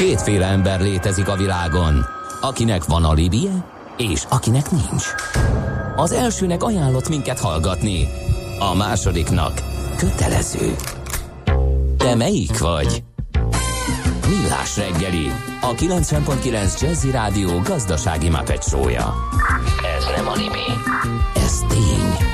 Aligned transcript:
Kétféle 0.00 0.46
ember 0.46 0.80
létezik 0.80 1.28
a 1.28 1.36
világon, 1.36 2.06
akinek 2.40 2.84
van 2.84 3.04
alibije, 3.04 3.64
és 3.96 4.24
akinek 4.28 4.70
nincs. 4.70 5.04
Az 5.96 6.12
elsőnek 6.12 6.62
ajánlott 6.62 7.08
minket 7.08 7.38
hallgatni, 7.38 8.08
a 8.58 8.74
másodiknak 8.74 9.52
kötelező. 9.96 10.74
Te 11.96 12.14
melyik 12.14 12.58
vagy? 12.58 13.02
Millás 14.28 14.76
reggeli, 14.76 15.30
a 15.60 15.74
90.9 15.74 16.80
Jazzy 16.80 17.10
Rádió 17.10 17.60
gazdasági 17.60 18.28
mapetsója. 18.28 19.14
Ez 19.98 20.04
nem 20.16 20.28
animi, 20.28 20.66
ez 21.34 21.58
tény. 21.68 22.28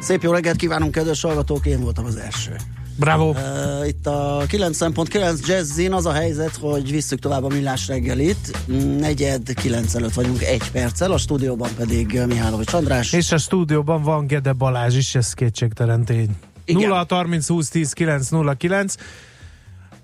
Szép 0.00 0.22
jó 0.22 0.32
reggelt 0.32 0.56
kívánunk, 0.56 0.92
kedves 0.92 1.22
hallgatók, 1.22 1.66
én 1.66 1.80
voltam 1.80 2.04
az 2.04 2.16
első. 2.16 2.56
Bravo! 3.00 3.30
Uh, 3.30 3.88
itt 3.88 4.06
a 4.06 4.44
9.9 4.48 5.46
Jazzin 5.46 5.92
az 5.92 6.06
a 6.06 6.12
helyzet, 6.12 6.56
hogy 6.56 6.90
visszük 6.90 7.18
tovább 7.18 7.44
a 7.44 7.48
millás 7.48 7.88
reggelit. 7.88 8.66
Negyed 8.98 9.54
kilenc 9.54 9.94
előtt 9.94 10.12
vagyunk 10.12 10.42
egy 10.42 10.70
perccel, 10.70 11.12
a 11.12 11.18
stúdióban 11.18 11.70
pedig 11.76 12.20
Mihálovics 12.26 12.72
András. 12.72 13.12
És 13.12 13.32
a 13.32 13.38
stúdióban 13.38 14.02
van 14.02 14.26
Gede 14.26 14.52
Balázs 14.52 14.96
is, 14.96 15.14
ez 15.14 15.32
kétségtelen 15.32 16.04
tény. 16.04 16.30
0 16.66 17.06
30 17.08 17.48
20 17.48 17.68
10 17.68 17.92
9 17.92 18.28
0 18.28 18.54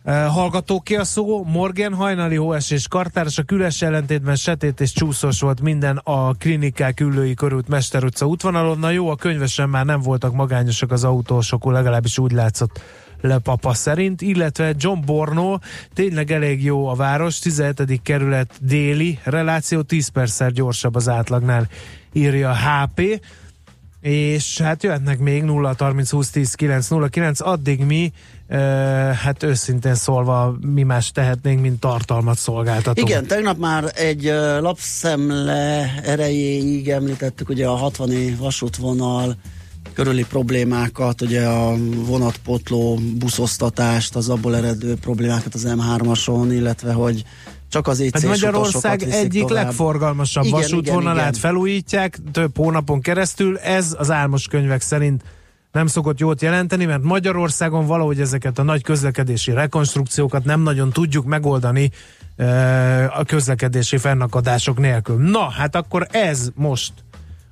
9 0.07 0.33
Hallgatók 0.33 0.85
ki 0.85 0.97
a 0.97 1.05
szó, 1.05 1.45
Morgan 1.45 1.95
hajnali 1.95 2.37
hóesés 2.37 2.89
kartárs, 2.89 3.39
a 3.39 3.43
küles 3.43 3.83
ellentétben 3.83 4.37
setét 4.37 4.81
és 4.81 4.93
csúszós 4.93 5.41
volt 5.41 5.61
minden 5.61 5.97
a 5.97 6.35
klinikák 6.35 7.01
ülői 7.01 7.35
körült 7.35 7.69
Mester 7.69 8.05
utca 8.05 8.27
útvonalon. 8.27 8.79
Na 8.79 8.91
jó, 8.91 9.09
a 9.09 9.17
könyvesen 9.17 9.69
már 9.69 9.85
nem 9.85 10.01
voltak 10.01 10.33
magányosak 10.33 10.93
az 10.93 11.05
autósok, 11.05 11.65
legalábbis 11.65 12.19
úgy 12.19 12.33
látszott 12.33 12.81
le 13.21 13.39
papa 13.39 13.75
szerint, 13.75 14.23
illetve 14.23 14.75
John 14.77 14.99
Borno, 15.05 15.59
tényleg 15.95 16.31
elég 16.31 16.65
jó 16.65 16.87
a 16.87 16.95
város, 16.95 17.39
17. 17.39 18.03
kerület 18.03 18.51
déli 18.61 19.19
reláció, 19.25 19.83
10 19.83 20.09
perccel 20.09 20.51
gyorsabb 20.51 20.95
az 20.95 21.09
átlagnál, 21.09 21.69
írja 22.13 22.55
HP 22.55 23.21
és 24.01 24.61
hát 24.61 24.83
jöhetnek 24.83 25.19
még 25.19 25.43
0 25.43 25.75
30 25.79 26.11
20 26.11 26.31
10 26.31 26.55
9 26.55 26.89
0 26.89 27.09
9, 27.09 27.41
addig 27.41 27.85
mi 27.85 28.13
hát 29.23 29.43
őszintén 29.43 29.95
szólva 29.95 30.57
mi 30.61 30.83
más 30.83 31.11
tehetnénk, 31.11 31.61
mint 31.61 31.81
tartalmat 31.81 32.39
szolgáltatunk. 32.39 33.09
Igen, 33.09 33.27
tegnap 33.27 33.59
már 33.59 33.93
egy 33.95 34.25
lapszemle 34.61 35.95
erejéig 36.05 36.89
említettük 36.89 37.49
ugye 37.49 37.67
a 37.67 37.75
60 37.75 38.37
vasútvonal 38.39 39.37
körüli 39.95 40.25
problémákat, 40.25 41.21
ugye 41.21 41.47
a 41.47 41.75
vonatpotló 41.95 42.99
buszosztatást, 43.19 44.17
az 44.17 44.29
abból 44.29 44.57
eredő 44.57 44.95
problémákat 44.95 45.55
az 45.55 45.67
M3-ason, 45.69 46.47
illetve 46.51 46.93
hogy 46.93 47.25
csak 47.69 47.87
az 47.87 48.03
hát 48.13 48.23
Magyarország 48.23 49.03
egyik 49.03 49.47
tovább. 49.47 49.65
legforgalmasabb 49.65 50.45
igen, 50.45 50.61
vasútvonalát 50.61 51.15
igen, 51.15 51.29
igen. 51.29 51.41
felújítják 51.41 52.19
több 52.33 52.57
hónapon 52.57 53.01
keresztül. 53.01 53.59
Ez 53.59 53.95
az 53.99 54.11
álmos 54.11 54.47
könyvek 54.47 54.81
szerint 54.81 55.23
nem 55.77 55.87
szokott 55.87 56.19
jót 56.19 56.43
jelenteni, 56.43 56.85
mert 56.85 57.03
Magyarországon 57.03 57.87
valahogy 57.87 58.21
ezeket 58.21 58.59
a 58.59 58.63
nagy 58.63 58.83
közlekedési 58.83 59.53
rekonstrukciókat 59.53 60.45
nem 60.45 60.61
nagyon 60.61 60.91
tudjuk 60.91 61.25
megoldani 61.25 61.91
a 63.17 63.25
közlekedési 63.25 63.97
fennakadások 63.97 64.79
nélkül. 64.79 65.17
Na, 65.17 65.51
hát 65.51 65.77
akkor 65.77 66.07
ez 66.11 66.49
most 66.55 66.93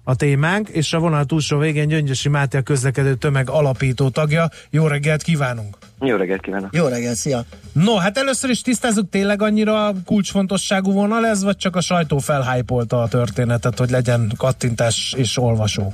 a 0.05 0.15
témánk, 0.15 0.69
és 0.69 0.93
a 0.93 0.99
vonal 0.99 1.25
túlsó 1.25 1.59
végén 1.59 1.89
Gyöngyösi 1.89 2.29
Máté 2.29 2.59
a 2.59 2.63
közlekedő 2.63 3.15
tömeg 3.15 3.51
alapító 3.51 4.09
tagja. 4.09 4.49
Jó 4.71 4.87
reggelt 4.87 5.23
kívánunk! 5.23 5.77
Jó 6.01 6.17
reggelt 6.17 6.41
kívánok! 6.41 6.75
Jó 6.75 6.87
reggelt, 6.87 7.17
szia! 7.17 7.45
No, 7.73 7.97
hát 7.97 8.19
először 8.19 8.51
is 8.51 8.63
tisztázzuk, 8.63 9.11
tényleg 9.11 9.43
annyira 9.43 9.93
kulcsfontosságú 10.05 10.93
vonal 10.93 11.27
ez, 11.27 11.43
vagy 11.43 11.57
csak 11.57 11.77
a 11.77 11.81
sajtó 11.81 12.19
felhájpolta 12.19 13.03
a 13.03 13.09
történetet, 13.09 13.79
hogy 13.79 13.91
legyen 13.91 14.33
kattintás 14.37 15.15
és 15.17 15.39
olvasó? 15.39 15.93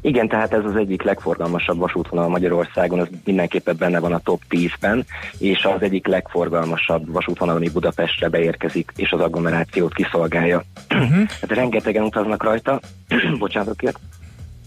Igen, 0.00 0.28
tehát 0.28 0.52
ez 0.52 0.64
az 0.64 0.76
egyik 0.76 1.02
legforgalmasabb 1.02 1.78
vasútvonal 1.78 2.28
Magyarországon, 2.28 3.00
ez 3.00 3.06
mindenképpen 3.24 3.76
benne 3.78 3.98
van 3.98 4.12
a 4.12 4.18
top 4.18 4.40
10-ben, 4.50 5.04
és 5.38 5.64
az 5.64 5.82
egyik 5.82 6.06
legforgalmasabb 6.06 7.12
vasútvonal, 7.12 7.56
ami 7.56 7.68
Budapestre 7.68 8.28
beérkezik, 8.28 8.92
és 8.96 9.10
az 9.10 9.20
agglomerációt 9.20 9.94
kiszolgálja. 9.94 10.62
Uh-huh. 10.90 11.28
Hát 11.40 11.50
rengetegen 11.50 12.02
utaznak 12.02 12.42
rajta, 12.42 12.80
bocsánatokért, 13.38 13.98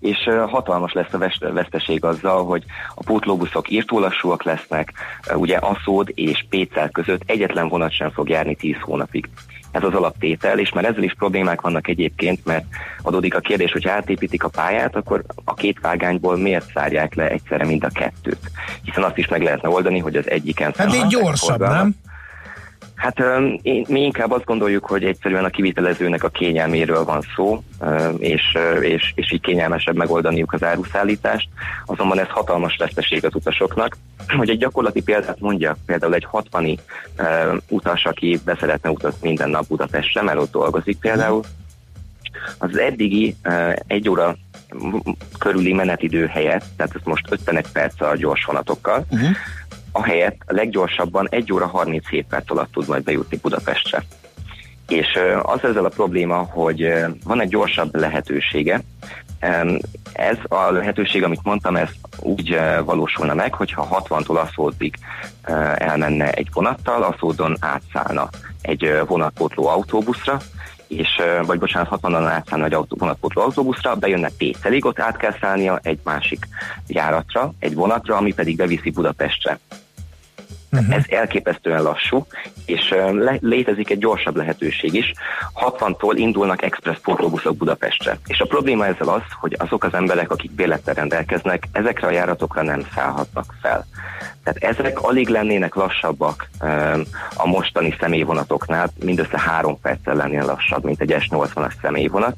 és 0.00 0.28
hatalmas 0.46 0.92
lesz 0.92 1.12
a 1.12 1.52
veszteség 1.52 2.04
azzal, 2.04 2.44
hogy 2.44 2.64
a 2.94 3.02
pótlóbuszok 3.04 3.70
írtólassúak 3.70 4.42
lesznek, 4.42 4.92
ugye 5.34 5.56
Aszód 5.56 6.12
és 6.14 6.44
Pécel 6.48 6.88
között 6.88 7.22
egyetlen 7.26 7.68
vonat 7.68 7.92
sem 7.92 8.10
fog 8.10 8.28
járni 8.28 8.54
10 8.54 8.76
hónapig 8.80 9.28
ez 9.70 9.82
az 9.82 9.94
alaptétel, 9.94 10.58
és 10.58 10.72
már 10.72 10.84
ezzel 10.84 11.02
is 11.02 11.14
problémák 11.18 11.60
vannak 11.60 11.88
egyébként, 11.88 12.44
mert 12.44 12.64
adódik 13.02 13.34
a 13.34 13.40
kérdés, 13.40 13.72
hogy 13.72 13.88
átépítik 13.88 14.44
a 14.44 14.48
pályát, 14.48 14.96
akkor 14.96 15.24
a 15.44 15.54
két 15.54 15.78
vágányból 15.80 16.36
miért 16.36 16.70
szárják 16.74 17.14
le 17.14 17.28
egyszerre 17.28 17.64
mind 17.64 17.84
a 17.84 17.90
kettőt? 17.94 18.50
Hiszen 18.82 19.02
azt 19.02 19.16
is 19.16 19.28
meg 19.28 19.42
lehetne 19.42 19.68
oldani, 19.68 19.98
hogy 19.98 20.16
az 20.16 20.30
egyiken... 20.30 20.74
Hát 20.76 20.94
így 20.94 21.06
gyorsabb, 21.06 21.60
nem? 21.60 21.94
Hát 22.98 23.18
mi 23.88 24.02
inkább 24.02 24.30
azt 24.30 24.44
gondoljuk, 24.44 24.84
hogy 24.84 25.04
egyszerűen 25.04 25.44
a 25.44 25.48
kivitelezőnek 25.48 26.24
a 26.24 26.28
kényelméről 26.28 27.04
van 27.04 27.22
szó, 27.36 27.62
és, 28.18 28.42
és, 28.80 29.12
és 29.14 29.32
így 29.32 29.40
kényelmesebb 29.40 29.96
megoldaniuk 29.96 30.52
az 30.52 30.62
áruszállítást, 30.62 31.48
azonban 31.86 32.18
ez 32.18 32.28
hatalmas 32.28 32.76
veszteség 32.76 33.24
az 33.24 33.34
utasoknak. 33.34 33.96
Hogy 34.36 34.50
egy 34.50 34.58
gyakorlati 34.58 35.02
példát 35.02 35.40
mondja, 35.40 35.76
például 35.86 36.14
egy 36.14 36.24
60 36.24 36.64
uh, 36.64 36.78
utas, 37.68 38.04
aki 38.04 38.40
beszeretne 38.44 38.90
utazni 38.90 39.28
minden 39.28 39.50
nap 39.50 39.66
Budapestre, 39.66 40.22
mert 40.22 40.38
ott 40.38 40.52
dolgozik 40.52 40.98
például, 40.98 41.42
az 42.58 42.78
eddigi 42.78 43.36
egy 43.86 44.08
óra 44.08 44.36
körüli 45.38 45.72
menetidő 45.72 46.26
helyett, 46.26 46.64
tehát 46.76 46.94
ez 46.94 47.00
most 47.04 47.26
51 47.30 47.66
perc 47.72 48.00
a 48.00 48.16
gyors 48.16 48.44
vonatokkal, 48.44 49.04
uh-huh 49.10 49.28
ahelyett 49.98 50.40
a 50.46 50.52
leggyorsabban 50.52 51.28
1 51.30 51.52
óra 51.52 51.66
37 51.66 52.26
perc 52.26 52.50
alatt 52.50 52.72
tud 52.72 52.88
majd 52.88 53.02
bejutni 53.02 53.36
Budapestre. 53.36 54.04
És 54.88 55.18
az 55.42 55.64
ezzel 55.64 55.84
a 55.84 55.88
probléma, 55.88 56.36
hogy 56.36 56.92
van 57.24 57.40
egy 57.40 57.48
gyorsabb 57.48 57.96
lehetősége, 57.96 58.80
ez 60.12 60.36
a 60.48 60.70
lehetőség, 60.70 61.22
amit 61.22 61.42
mondtam, 61.42 61.76
ez 61.76 61.88
úgy 62.18 62.58
valósulna 62.84 63.34
meg, 63.34 63.54
hogyha 63.54 64.04
60-tól 64.08 64.40
Aszódig 64.40 64.94
elmenne 65.74 66.30
egy 66.30 66.48
vonattal, 66.52 67.02
Aszódon 67.02 67.56
átszállna 67.60 68.28
egy 68.62 69.00
vonatpótló 69.06 69.66
autóbuszra, 69.66 70.40
és, 70.88 71.08
vagy 71.46 71.58
bocsánat, 71.58 72.00
60-an 72.02 72.28
átszállna 72.28 72.64
egy 72.64 72.72
autó, 72.72 72.96
vonatpótló 72.98 73.42
autóbuszra, 73.42 73.94
bejönne 73.94 74.30
Pécelig, 74.38 74.84
ott 74.84 75.00
át 75.00 75.16
kell 75.16 75.34
szállnia 75.40 75.80
egy 75.82 75.98
másik 76.04 76.48
járatra, 76.86 77.52
egy 77.58 77.74
vonatra, 77.74 78.16
ami 78.16 78.34
pedig 78.34 78.56
beviszi 78.56 78.90
Budapestre. 78.90 79.58
Uh-huh. 80.72 80.94
Ez 80.94 81.02
elképesztően 81.08 81.82
lassú, 81.82 82.26
és 82.66 82.94
le- 83.12 83.38
létezik 83.40 83.90
egy 83.90 83.98
gyorsabb 83.98 84.36
lehetőség 84.36 84.94
is. 84.94 85.12
60-tól 85.54 86.12
indulnak 86.14 86.62
express 86.62 86.98
pótlóbuszok 87.02 87.56
Budapestre. 87.56 88.18
És 88.26 88.40
a 88.40 88.46
probléma 88.46 88.86
ezzel 88.86 89.08
az, 89.08 89.22
hogy 89.40 89.56
azok 89.58 89.84
az 89.84 89.94
emberek, 89.94 90.30
akik 90.30 90.50
bélettel 90.50 90.94
rendelkeznek, 90.94 91.68
ezekre 91.72 92.06
a 92.06 92.10
járatokra 92.10 92.62
nem 92.62 92.86
szállhatnak 92.94 93.54
fel. 93.60 93.86
Tehát 94.44 94.78
ezek 94.78 95.02
alig 95.02 95.28
lennének 95.28 95.74
lassabbak 95.74 96.48
a 97.34 97.46
mostani 97.46 97.96
személyvonatoknál, 98.00 98.90
mindössze 99.04 99.40
három 99.40 99.80
perccel 99.80 100.14
lennél 100.14 100.44
lassabb, 100.44 100.84
mint 100.84 101.00
egy 101.00 101.16
S80-as 101.18 101.72
személyvonat 101.82 102.36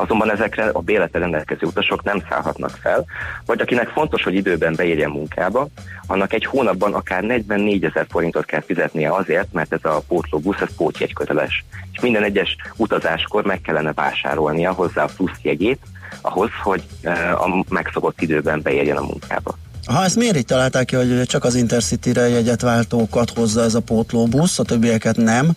azonban 0.00 0.30
ezekre 0.30 0.68
a 0.68 0.80
bélete 0.80 1.18
rendelkező 1.18 1.66
utasok 1.66 2.02
nem 2.02 2.22
szállhatnak 2.28 2.78
fel, 2.82 3.04
vagy 3.46 3.60
akinek 3.60 3.88
fontos, 3.88 4.22
hogy 4.22 4.34
időben 4.34 4.74
beérjen 4.76 5.10
munkába, 5.10 5.68
annak 6.06 6.32
egy 6.32 6.44
hónapban 6.44 6.94
akár 6.94 7.22
44 7.22 7.84
ezer 7.84 8.06
forintot 8.08 8.44
kell 8.44 8.60
fizetnie 8.60 9.14
azért, 9.14 9.52
mert 9.52 9.72
ez 9.72 9.84
a 9.84 10.02
pótlóbusz, 10.08 10.60
ez 10.60 10.76
pótjegyköteles. 10.76 11.64
És 11.92 12.00
minden 12.00 12.22
egyes 12.22 12.56
utazáskor 12.76 13.44
meg 13.44 13.60
kellene 13.60 13.92
vásárolnia 13.92 14.72
hozzá 14.72 15.02
a 15.02 15.10
plusz 15.16 15.38
jegyét, 15.42 15.80
ahhoz, 16.20 16.50
hogy 16.62 16.82
eh, 17.02 17.42
a 17.42 17.64
megszokott 17.68 18.20
időben 18.20 18.62
beérjen 18.62 18.96
a 18.96 19.06
munkába. 19.06 19.58
Ha 19.86 20.04
ezt 20.04 20.16
miért 20.16 20.36
így 20.36 20.44
találták 20.44 20.84
ki, 20.84 20.96
hogy 20.96 21.22
csak 21.22 21.44
az 21.44 21.54
Intercity-re 21.54 22.28
jegyet 22.28 22.60
váltókat 22.60 23.30
hozza 23.30 23.62
ez 23.62 23.74
a 23.74 23.80
pótlóbusz, 23.80 24.58
a 24.58 24.62
többieket 24.62 25.16
nem? 25.16 25.50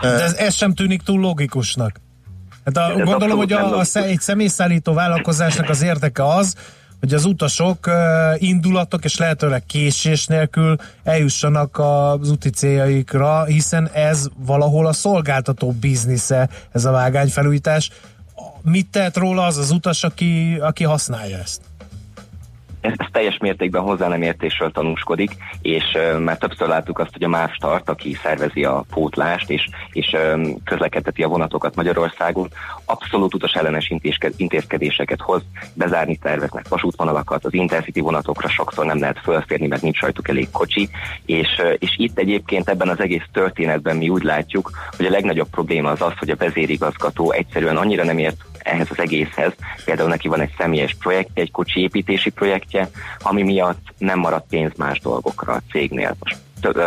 De 0.00 0.08
ez, 0.08 0.34
ez 0.34 0.54
sem 0.54 0.74
tűnik 0.74 1.02
túl 1.02 1.20
logikusnak. 1.20 2.04
Hát 2.74 2.76
a, 2.76 3.04
gondolom, 3.04 3.36
hogy 3.36 3.52
a, 3.52 3.78
a, 3.78 3.84
egy 3.94 4.20
személyszállító 4.20 4.92
vállalkozásnak 4.92 5.68
az 5.68 5.82
érdeke 5.82 6.24
az, 6.28 6.54
hogy 7.00 7.14
az 7.14 7.24
utasok 7.24 7.90
indulatok 8.36 9.04
és 9.04 9.16
lehetőleg 9.16 9.66
késés 9.66 10.26
nélkül 10.26 10.76
eljussanak 11.04 11.78
az 11.78 12.30
úti 12.30 12.50
céljaikra, 12.50 13.44
hiszen 13.44 13.88
ez 13.92 14.26
valahol 14.36 14.86
a 14.86 14.92
szolgáltató 14.92 15.72
biznisze, 15.72 16.48
ez 16.72 16.84
a 16.84 16.90
vágányfelújítás. 16.90 17.90
Mit 18.62 18.86
tehet 18.90 19.16
róla 19.16 19.44
az 19.44 19.56
az 19.56 19.70
utas, 19.70 20.04
aki, 20.04 20.56
aki 20.60 20.84
használja 20.84 21.38
ezt? 21.38 21.60
Ez, 22.86 23.06
teljes 23.12 23.36
mértékben 23.38 23.82
hozzá 23.82 24.08
nem 24.08 24.22
értésről 24.22 24.72
tanúskodik, 24.72 25.30
és 25.62 25.84
uh, 25.94 26.18
már 26.18 26.38
többször 26.38 26.68
láttuk 26.68 26.98
azt, 26.98 27.12
hogy 27.12 27.22
a 27.22 27.28
MÁV 27.28 27.50
Start, 27.50 27.88
aki 27.88 28.16
szervezi 28.22 28.64
a 28.64 28.84
pótlást, 28.90 29.50
és, 29.50 29.68
és 29.92 30.16
um, 30.32 30.62
közlekedteti 30.64 31.22
a 31.22 31.28
vonatokat 31.28 31.74
Magyarországon, 31.74 32.48
abszolút 32.84 33.34
utas 33.34 33.52
ellenes 33.52 33.92
intézkedéseket 34.36 35.20
hoz, 35.20 35.42
bezárni 35.74 36.16
terveznek 36.16 36.68
vasútvonalakat, 36.68 37.44
az 37.44 37.54
Intercity 37.54 38.00
vonatokra 38.00 38.48
sokszor 38.48 38.86
nem 38.86 39.00
lehet 39.00 39.18
fölférni, 39.18 39.66
mert 39.66 39.82
nincs 39.82 40.00
rajtuk 40.00 40.28
elég 40.28 40.50
kocsi, 40.50 40.88
és, 41.26 41.48
és 41.78 41.94
itt 41.96 42.18
egyébként 42.18 42.68
ebben 42.68 42.88
az 42.88 43.00
egész 43.00 43.26
történetben 43.32 43.96
mi 43.96 44.08
úgy 44.08 44.22
látjuk, 44.22 44.70
hogy 44.96 45.06
a 45.06 45.10
legnagyobb 45.10 45.48
probléma 45.50 45.90
az 45.90 46.02
az, 46.02 46.12
hogy 46.18 46.30
a 46.30 46.36
vezérigazgató 46.36 47.30
egyszerűen 47.30 47.76
annyira 47.76 48.04
nem 48.04 48.18
ért 48.18 48.44
ehhez 48.66 48.86
az 48.90 48.98
egészhez. 48.98 49.52
Például 49.84 50.08
neki 50.08 50.28
van 50.28 50.40
egy 50.40 50.54
személyes 50.58 50.96
projekt, 51.00 51.30
egy 51.34 51.50
kocsi 51.50 51.80
építési 51.80 52.30
projektje, 52.30 52.88
ami 53.18 53.42
miatt 53.42 53.94
nem 53.98 54.18
maradt 54.18 54.48
pénz 54.48 54.72
más 54.76 55.00
dolgokra 55.00 55.52
a 55.52 55.62
cégnél. 55.70 56.16
Most 56.18 56.36
több, 56.60 56.82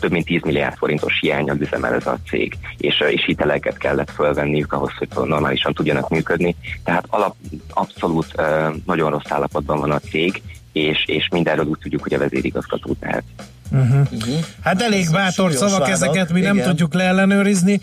több 0.00 0.10
mint 0.10 0.24
10 0.24 0.42
milliárd 0.42 0.76
forintos 0.76 1.18
hiányal 1.20 1.56
üzemel 1.60 1.94
ez 1.94 2.06
a 2.06 2.18
cég, 2.28 2.56
és, 2.78 3.00
és 3.10 3.24
hiteleket 3.24 3.78
kellett 3.78 4.10
fölvenniük 4.10 4.72
ahhoz, 4.72 4.92
hogy 4.98 5.08
normálisan 5.28 5.72
tudjanak 5.72 6.08
működni. 6.08 6.56
Tehát 6.84 7.04
alap, 7.08 7.34
abszolút 7.70 8.42
nagyon 8.86 9.10
rossz 9.10 9.30
állapotban 9.30 9.80
van 9.80 9.90
a 9.90 9.98
cég, 9.98 10.42
és, 10.72 11.04
és 11.06 11.28
mindenről 11.30 11.64
úgy 11.64 11.78
tudjuk, 11.78 12.02
hogy 12.02 12.14
a 12.14 12.18
vezérigazgató 12.18 12.96
tehet. 13.00 13.24
Uh-huh. 13.70 14.06
Uh-huh. 14.12 14.34
Hát 14.62 14.82
elég 14.82 15.10
bátor 15.12 15.52
szavak 15.52 15.88
ezeket, 15.88 16.32
mi 16.32 16.38
Igen. 16.38 16.56
nem 16.56 16.66
tudjuk 16.66 16.94
leellenőrizni. 16.94 17.80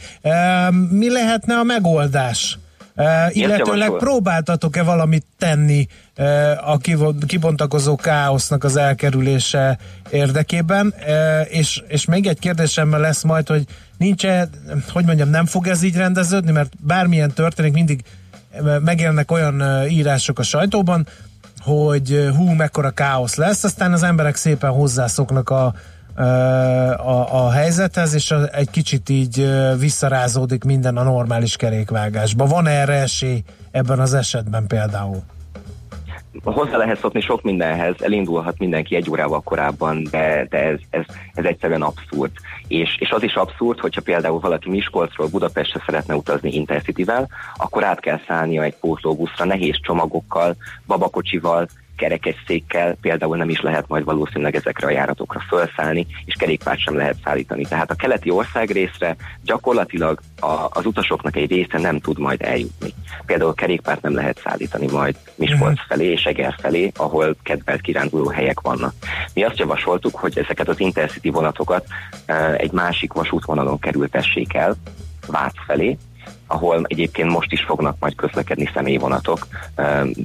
mi 0.90 1.12
lehetne 1.12 1.56
a 1.56 1.64
megoldás? 1.64 2.58
Uh, 2.96 3.36
illetőleg 3.36 3.92
próbáltatok-e 3.92 4.84
valamit 4.84 5.26
tenni 5.38 5.88
uh, 6.18 6.70
a 6.70 6.78
kibontakozó 7.28 7.96
káosznak 7.96 8.64
az 8.64 8.76
elkerülése 8.76 9.78
érdekében? 10.10 10.94
Uh, 11.08 11.54
és, 11.54 11.84
és 11.88 12.06
még 12.06 12.28
egy 12.28 12.40
kérdésem 12.40 12.92
lesz 12.92 13.24
majd, 13.24 13.48
hogy 13.48 13.66
nincs-e, 13.98 14.50
hogy 14.92 15.06
mondjam, 15.06 15.30
nem 15.30 15.46
fog 15.46 15.68
ez 15.68 15.84
így 15.84 15.96
rendeződni, 15.96 16.52
mert 16.52 16.74
bármilyen 16.80 17.32
történik, 17.32 17.74
mindig 17.74 18.04
megjelennek 18.84 19.32
olyan 19.32 19.88
írások 19.90 20.40
a 20.40 20.44
sajtóban, 20.44 21.08
hogy 21.60 22.30
hú, 22.38 22.50
mekkora 22.50 22.90
káosz 22.90 23.36
lesz, 23.36 23.64
aztán 23.64 23.94
az 23.94 24.04
emberek 24.04 24.36
szépen 24.36 24.72
hozzászoknak 24.72 25.50
a, 25.50 25.74
a, 26.16 27.46
a 27.46 27.52
helyzethez, 27.52 28.14
és 28.14 28.34
egy 28.52 28.70
kicsit 28.70 29.10
így 29.10 29.50
visszarázódik 29.80 30.64
minden 30.64 30.98
a 30.98 31.04
normális 31.04 31.56
kerékvágásba. 31.56 32.46
Van 32.46 32.68
erre 32.68 32.94
esély 32.94 33.44
ebben 33.72 34.00
az 34.00 34.14
esetben 34.14 34.68
például? 34.68 35.24
hozzá 36.44 36.78
lehet 36.78 37.00
szokni 37.00 37.22
sok 37.22 37.42
mindenhez, 37.42 37.96
elindulhat 38.00 38.60
mindenki 38.60 38.96
egy 38.96 39.10
órával 39.10 39.42
korábban, 39.42 40.08
de, 40.12 40.48
de 40.50 40.58
ez, 40.58 40.80
ez, 40.90 41.06
ez 41.34 41.46
egyszerűen 41.46 41.82
abszurd. 41.82 42.32
És, 42.68 42.98
és 43.00 43.10
az 43.10 43.24
is 43.24 43.34
abszurd, 43.34 43.80
hogyha 43.80 44.02
például 44.02 44.40
valaki 44.40 44.70
Miskolcról 44.70 45.28
Budapestre 45.28 45.82
szeretne 45.86 46.16
utazni 46.16 46.54
Intercity-vel, 46.54 47.28
akkor 47.56 47.84
át 47.84 48.00
kell 48.00 48.20
szállnia 48.28 48.64
egy 48.64 48.76
pótlóbuszra 48.76 49.46
nehéz 49.46 49.80
csomagokkal, 49.82 50.56
babakocsival, 50.88 51.68
kerekesszékkel 51.98 52.96
például 53.02 53.38
nem 53.38 53.50
is 53.50 53.62
lehet 53.62 53.88
majd 53.88 54.04
valószínűleg 54.04 54.56
ezekre 54.56 54.88
a 54.88 54.92
járatokra 54.92 55.40
felszállni, 55.50 56.08
és 56.26 56.36
kerékpárt 56.38 56.80
sem 56.80 56.96
lehet 56.96 57.16
szállítani. 57.24 57.66
Tehát 57.66 57.92
a 57.92 57.96
keleti 57.96 58.30
országrészre 58.30 59.16
gyakorlatilag 59.44 60.20
a, 60.40 60.68
az 60.70 60.86
utasoknak 60.86 61.36
egy 61.36 61.50
része 61.50 61.80
nem 61.80 62.00
tud 62.00 62.20
majd 62.20 62.42
eljutni. 62.42 62.94
Például 63.26 63.54
kerékpárt 63.54 64.02
nem 64.02 64.16
lehet 64.16 64.42
szállítani 64.44 64.92
majd 64.92 65.16
Miskolc 65.36 65.78
mhm. 65.78 65.88
felé 65.88 66.12
és 66.12 66.24
Eger 66.24 66.56
felé, 66.62 66.92
ahol 66.96 67.36
kedvelt 67.44 67.82
kiránduló 67.82 68.28
helyek 68.28 68.62
vannak. 68.62 68.94
Mi 69.34 69.44
azt 69.44 69.58
javasoltuk, 69.58 70.16
hogy 70.16 70.38
ezeket 70.38 70.68
az 70.68 70.80
Intercity 70.80 71.30
vonatokat 71.30 71.86
egy 72.58 72.72
másik 72.72 73.14
vasútvonalon 73.14 73.80
kerültessék 73.80 74.54
el, 74.54 74.76
Vác 75.28 75.54
felé, 75.66 75.98
ahol 76.48 76.86
egyébként 76.88 77.30
most 77.30 77.52
is 77.52 77.62
fognak 77.62 77.96
majd 78.00 78.16
közlekedni 78.16 78.70
személyvonatok, 78.74 79.48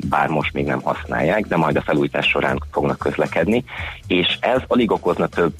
bár 0.08 0.28
most 0.28 0.52
még 0.52 0.64
nem 0.64 0.80
használják, 0.80 1.46
de 1.46 1.56
majd 1.56 1.76
a 1.76 1.82
felújítás 1.82 2.26
során 2.26 2.62
fognak 2.72 2.98
közlekedni, 2.98 3.64
és 4.06 4.38
ez 4.40 4.60
alig 4.66 4.90
okozna 4.90 5.26
több 5.26 5.54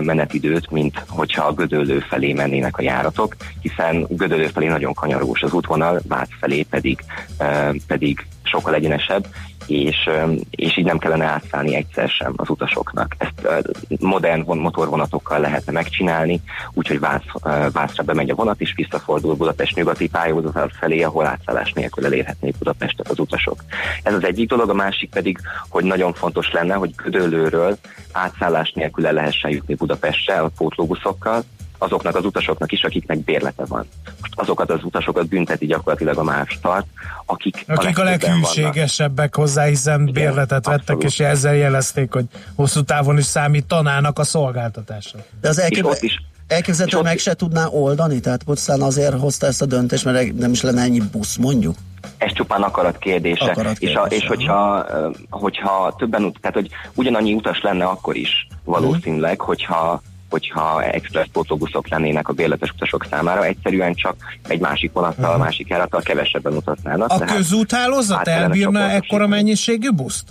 menetidőt, 0.00 0.70
mint 0.70 1.04
hogyha 1.08 1.44
a 1.44 1.52
Gödöllő 1.52 1.98
felé 2.00 2.32
mennének 2.32 2.78
a 2.78 2.82
járatok, 2.82 3.36
hiszen 3.60 4.06
Gödöllő 4.08 4.46
felé 4.46 4.66
nagyon 4.66 4.94
kanyargós 4.94 5.42
az 5.42 5.52
útvonal, 5.52 6.00
Vác 6.08 6.28
felé 6.40 6.62
pedig, 6.62 7.04
pedig 7.86 8.26
sokkal 8.52 8.74
egyenesebb, 8.74 9.26
és, 9.66 10.10
és 10.50 10.76
így 10.76 10.84
nem 10.84 10.98
kellene 10.98 11.24
átszállni 11.24 11.74
egyszer 11.74 12.08
sem 12.08 12.32
az 12.36 12.50
utasoknak. 12.50 13.14
Ezt 13.18 13.64
modern 14.00 14.58
motorvonatokkal 14.58 15.38
lehetne 15.38 15.72
megcsinálni, 15.72 16.40
úgyhogy 16.72 17.00
Vász, 17.00 17.24
Vászra 17.72 18.02
bemegy 18.02 18.30
a 18.30 18.34
vonat, 18.34 18.60
és 18.60 18.72
visszafordul 18.76 19.34
Budapest 19.34 19.76
nyugati 19.76 20.08
pályázat 20.08 20.72
felé, 20.80 21.02
ahol 21.02 21.26
átszállás 21.26 21.72
nélkül 21.72 22.04
elérhetnék 22.04 22.58
Budapestet 22.58 23.08
az 23.08 23.18
utasok. 23.18 23.64
Ez 24.02 24.14
az 24.14 24.24
egyik 24.24 24.48
dolog, 24.48 24.70
a 24.70 24.74
másik 24.74 25.10
pedig, 25.10 25.38
hogy 25.68 25.84
nagyon 25.84 26.12
fontos 26.12 26.52
lenne, 26.52 26.74
hogy 26.74 26.94
Gödöllőről 26.96 27.76
átszállás 28.12 28.72
nélkül 28.72 29.06
el 29.06 29.12
lehessen 29.12 29.50
jutni 29.50 29.74
Budapestre 29.74 30.40
a 30.40 30.50
pótlóbuszokkal, 30.56 31.44
azoknak 31.82 32.14
az 32.14 32.24
utasoknak 32.24 32.72
is, 32.72 32.82
akiknek 32.82 33.18
bérlete 33.18 33.64
van. 33.64 33.86
Most 34.20 34.32
azokat 34.34 34.70
az 34.70 34.84
utasokat 34.84 35.28
bünteti 35.28 35.66
gyakorlatilag 35.66 36.18
a 36.18 36.22
MÁV 36.22 36.48
start, 36.48 36.86
akik, 37.26 37.64
akik 37.66 37.98
a, 37.98 38.00
a 38.00 38.04
leghűségesebbek 38.04 39.34
hozzá, 39.34 39.64
hiszen 39.64 40.00
Igen, 40.00 40.12
bérletet 40.12 40.66
vettek, 40.66 40.80
abszolút. 40.80 41.04
és 41.04 41.20
ezzel 41.20 41.54
jelezték, 41.54 42.12
hogy 42.12 42.24
hosszú 42.54 42.82
távon 42.82 43.18
is 43.18 43.24
számítanának 43.24 44.18
a 44.18 44.24
szolgáltatásra. 44.24 45.18
De 45.40 45.48
az 45.48 45.58
elkép... 45.58 45.86
is 46.00 46.20
Elképzelhető, 46.46 46.96
hogy 46.96 47.06
meg 47.06 47.18
se 47.18 47.34
tudná 47.34 47.66
oldani? 47.66 48.20
Tehát 48.20 48.42
pusztán 48.42 48.80
azért 48.80 49.20
hozta 49.20 49.46
ezt 49.46 49.62
a 49.62 49.66
döntést, 49.66 50.04
mert 50.04 50.32
nem 50.32 50.52
is 50.52 50.62
lenne 50.62 50.82
ennyi 50.82 51.02
busz, 51.12 51.36
mondjuk? 51.36 51.74
Ez 52.18 52.32
csupán 52.32 52.62
akarat 52.62 52.98
kérdése. 52.98 53.44
Akarat 53.44 53.78
kérdése. 53.78 54.06
És, 54.06 54.12
a, 54.12 54.14
és 54.14 54.26
hogyha, 54.26 54.86
hogyha 55.30 55.94
többen, 55.98 56.32
tehát 56.40 56.56
hogy 56.56 56.68
ugyanannyi 56.94 57.34
utas 57.34 57.60
lenne 57.60 57.84
akkor 57.84 58.16
is 58.16 58.46
valószínűleg, 58.64 59.36
hmm. 59.36 59.46
hogyha 59.46 60.02
hogyha 60.32 60.82
express 60.82 61.26
pótlóbuszok 61.32 61.88
lennének 61.88 62.28
a 62.28 62.32
bérletes 62.32 62.70
utasok 62.70 63.06
számára, 63.10 63.44
egyszerűen 63.44 63.94
csak 63.94 64.16
egy 64.48 64.60
másik 64.60 64.92
vonattal, 64.92 65.24
uh-huh. 65.24 65.44
másik 65.44 65.68
járattal 65.68 66.00
kevesebben 66.00 66.52
utaznának. 66.52 67.10
A 67.10 67.18
közúthálózat 67.18 68.28
elbírna 68.28 68.90
ekkora 68.90 69.26
mennyiségű 69.26 69.90
buszt? 69.90 70.24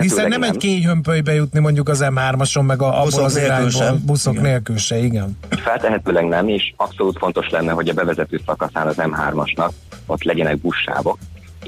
Hiszen 0.00 0.28
nem, 0.28 0.40
nem 0.40 0.42
egy 0.42 0.56
kényhömpölybe 0.56 1.34
jutni 1.34 1.60
mondjuk 1.60 1.88
az 1.88 2.04
M3-ason, 2.04 2.66
meg 2.66 2.82
a, 2.82 3.02
abból 3.02 3.24
az 3.24 3.36
irányból, 3.36 3.98
buszok 4.06 4.32
igen. 4.32 4.44
nélkül 4.44 4.76
se, 4.76 4.98
igen. 4.98 5.38
Feltehetőleg 5.50 6.24
nem, 6.24 6.48
és 6.48 6.72
abszolút 6.76 7.18
fontos 7.18 7.48
lenne, 7.50 7.72
hogy 7.72 7.88
a 7.88 7.92
bevezető 7.92 8.40
szakaszán 8.46 8.86
az 8.86 8.96
M3-asnak 8.98 9.70
ott 10.06 10.22
legyenek 10.22 10.58
buszsávok, 10.58 11.18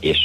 és 0.00 0.18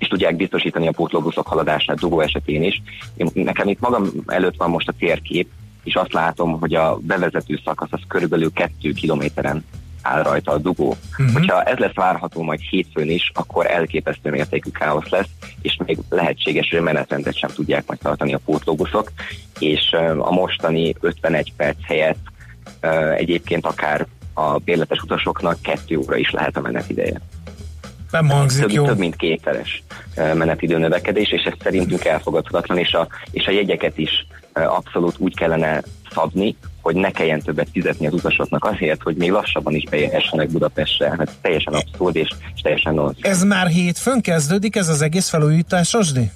és 0.00 0.08
tudják 0.08 0.36
biztosítani 0.36 0.88
a 0.88 0.92
pótlóbuszok 0.92 1.46
haladását 1.46 1.98
dugó 1.98 2.20
esetén 2.20 2.62
is. 2.62 2.82
Én, 3.16 3.30
nekem 3.34 3.68
itt 3.68 3.80
magam 3.80 4.10
előtt 4.26 4.56
van 4.56 4.70
most 4.70 4.88
a 4.88 4.94
térkép, 4.98 5.48
és 5.84 5.94
azt 5.94 6.12
látom, 6.12 6.60
hogy 6.60 6.74
a 6.74 6.98
bevezető 7.00 7.60
szakasz 7.64 7.92
az 7.92 8.00
körülbelül 8.08 8.52
kettő 8.52 8.92
kilométeren 8.92 9.64
áll 10.02 10.22
rajta 10.22 10.52
a 10.52 10.58
dugó. 10.58 10.96
Uh-huh. 11.10 11.32
Hogyha 11.32 11.62
ez 11.62 11.78
lesz 11.78 11.94
várható 11.94 12.42
majd 12.42 12.60
hétfőn 12.60 13.10
is, 13.10 13.30
akkor 13.34 13.66
elképesztő 13.66 14.30
mértékű 14.30 14.70
káosz 14.70 15.08
lesz, 15.08 15.28
és 15.62 15.78
még 15.86 15.98
lehetséges, 16.08 16.70
hogy 16.70 16.80
menetrendet 16.80 17.36
sem 17.36 17.50
tudják 17.54 17.86
majd 17.86 17.98
tartani 17.98 18.34
a 18.34 18.40
pótlóbuszok, 18.44 19.12
és 19.58 19.92
a 20.18 20.32
mostani 20.32 20.94
51 21.00 21.52
perc 21.56 21.86
helyett 21.86 22.24
egyébként 23.16 23.66
akár 23.66 24.06
a 24.34 24.58
bérletes 24.58 25.02
utasoknak 25.02 25.62
kettő 25.62 25.96
óra 25.96 26.16
is 26.16 26.30
lehet 26.30 26.56
a 26.56 26.60
menetideje. 26.60 27.20
Nem 28.10 28.28
hangzik 28.28 28.60
több, 28.60 28.70
jó. 28.70 28.84
több 28.84 28.98
mint 28.98 29.16
kétszeres 29.16 29.82
menetidő 30.14 30.78
növekedés, 30.78 31.32
és 31.32 31.42
ez 31.42 31.52
szerintünk 31.62 32.04
elfogadhatatlan, 32.04 32.78
és 32.78 32.92
a, 32.92 33.08
és 33.30 33.46
a 33.46 33.50
jegyeket 33.50 33.98
is 33.98 34.26
abszolút 34.52 35.14
úgy 35.18 35.36
kellene 35.36 35.82
szabni, 36.14 36.56
hogy 36.82 36.94
ne 36.94 37.10
kelljen 37.10 37.40
többet 37.40 37.68
fizetni 37.72 38.06
az 38.06 38.12
utasoknak 38.12 38.64
azért, 38.64 39.02
hogy 39.02 39.16
még 39.16 39.30
lassabban 39.30 39.74
is 39.74 39.84
beérhessenek 39.90 40.50
Budapestre. 40.50 41.14
Hát 41.18 41.30
teljesen 41.40 41.74
abszurd 41.74 42.16
és, 42.16 42.28
és 42.54 42.60
teljesen 42.60 42.94
nonsens. 42.94 43.20
Ez 43.20 43.42
már 43.42 43.66
hétfőn 43.66 44.20
kezdődik, 44.20 44.76
ez 44.76 44.88
az 44.88 45.02
egész 45.02 45.28
felújítás, 45.28 45.94
Osdi? 45.94 46.30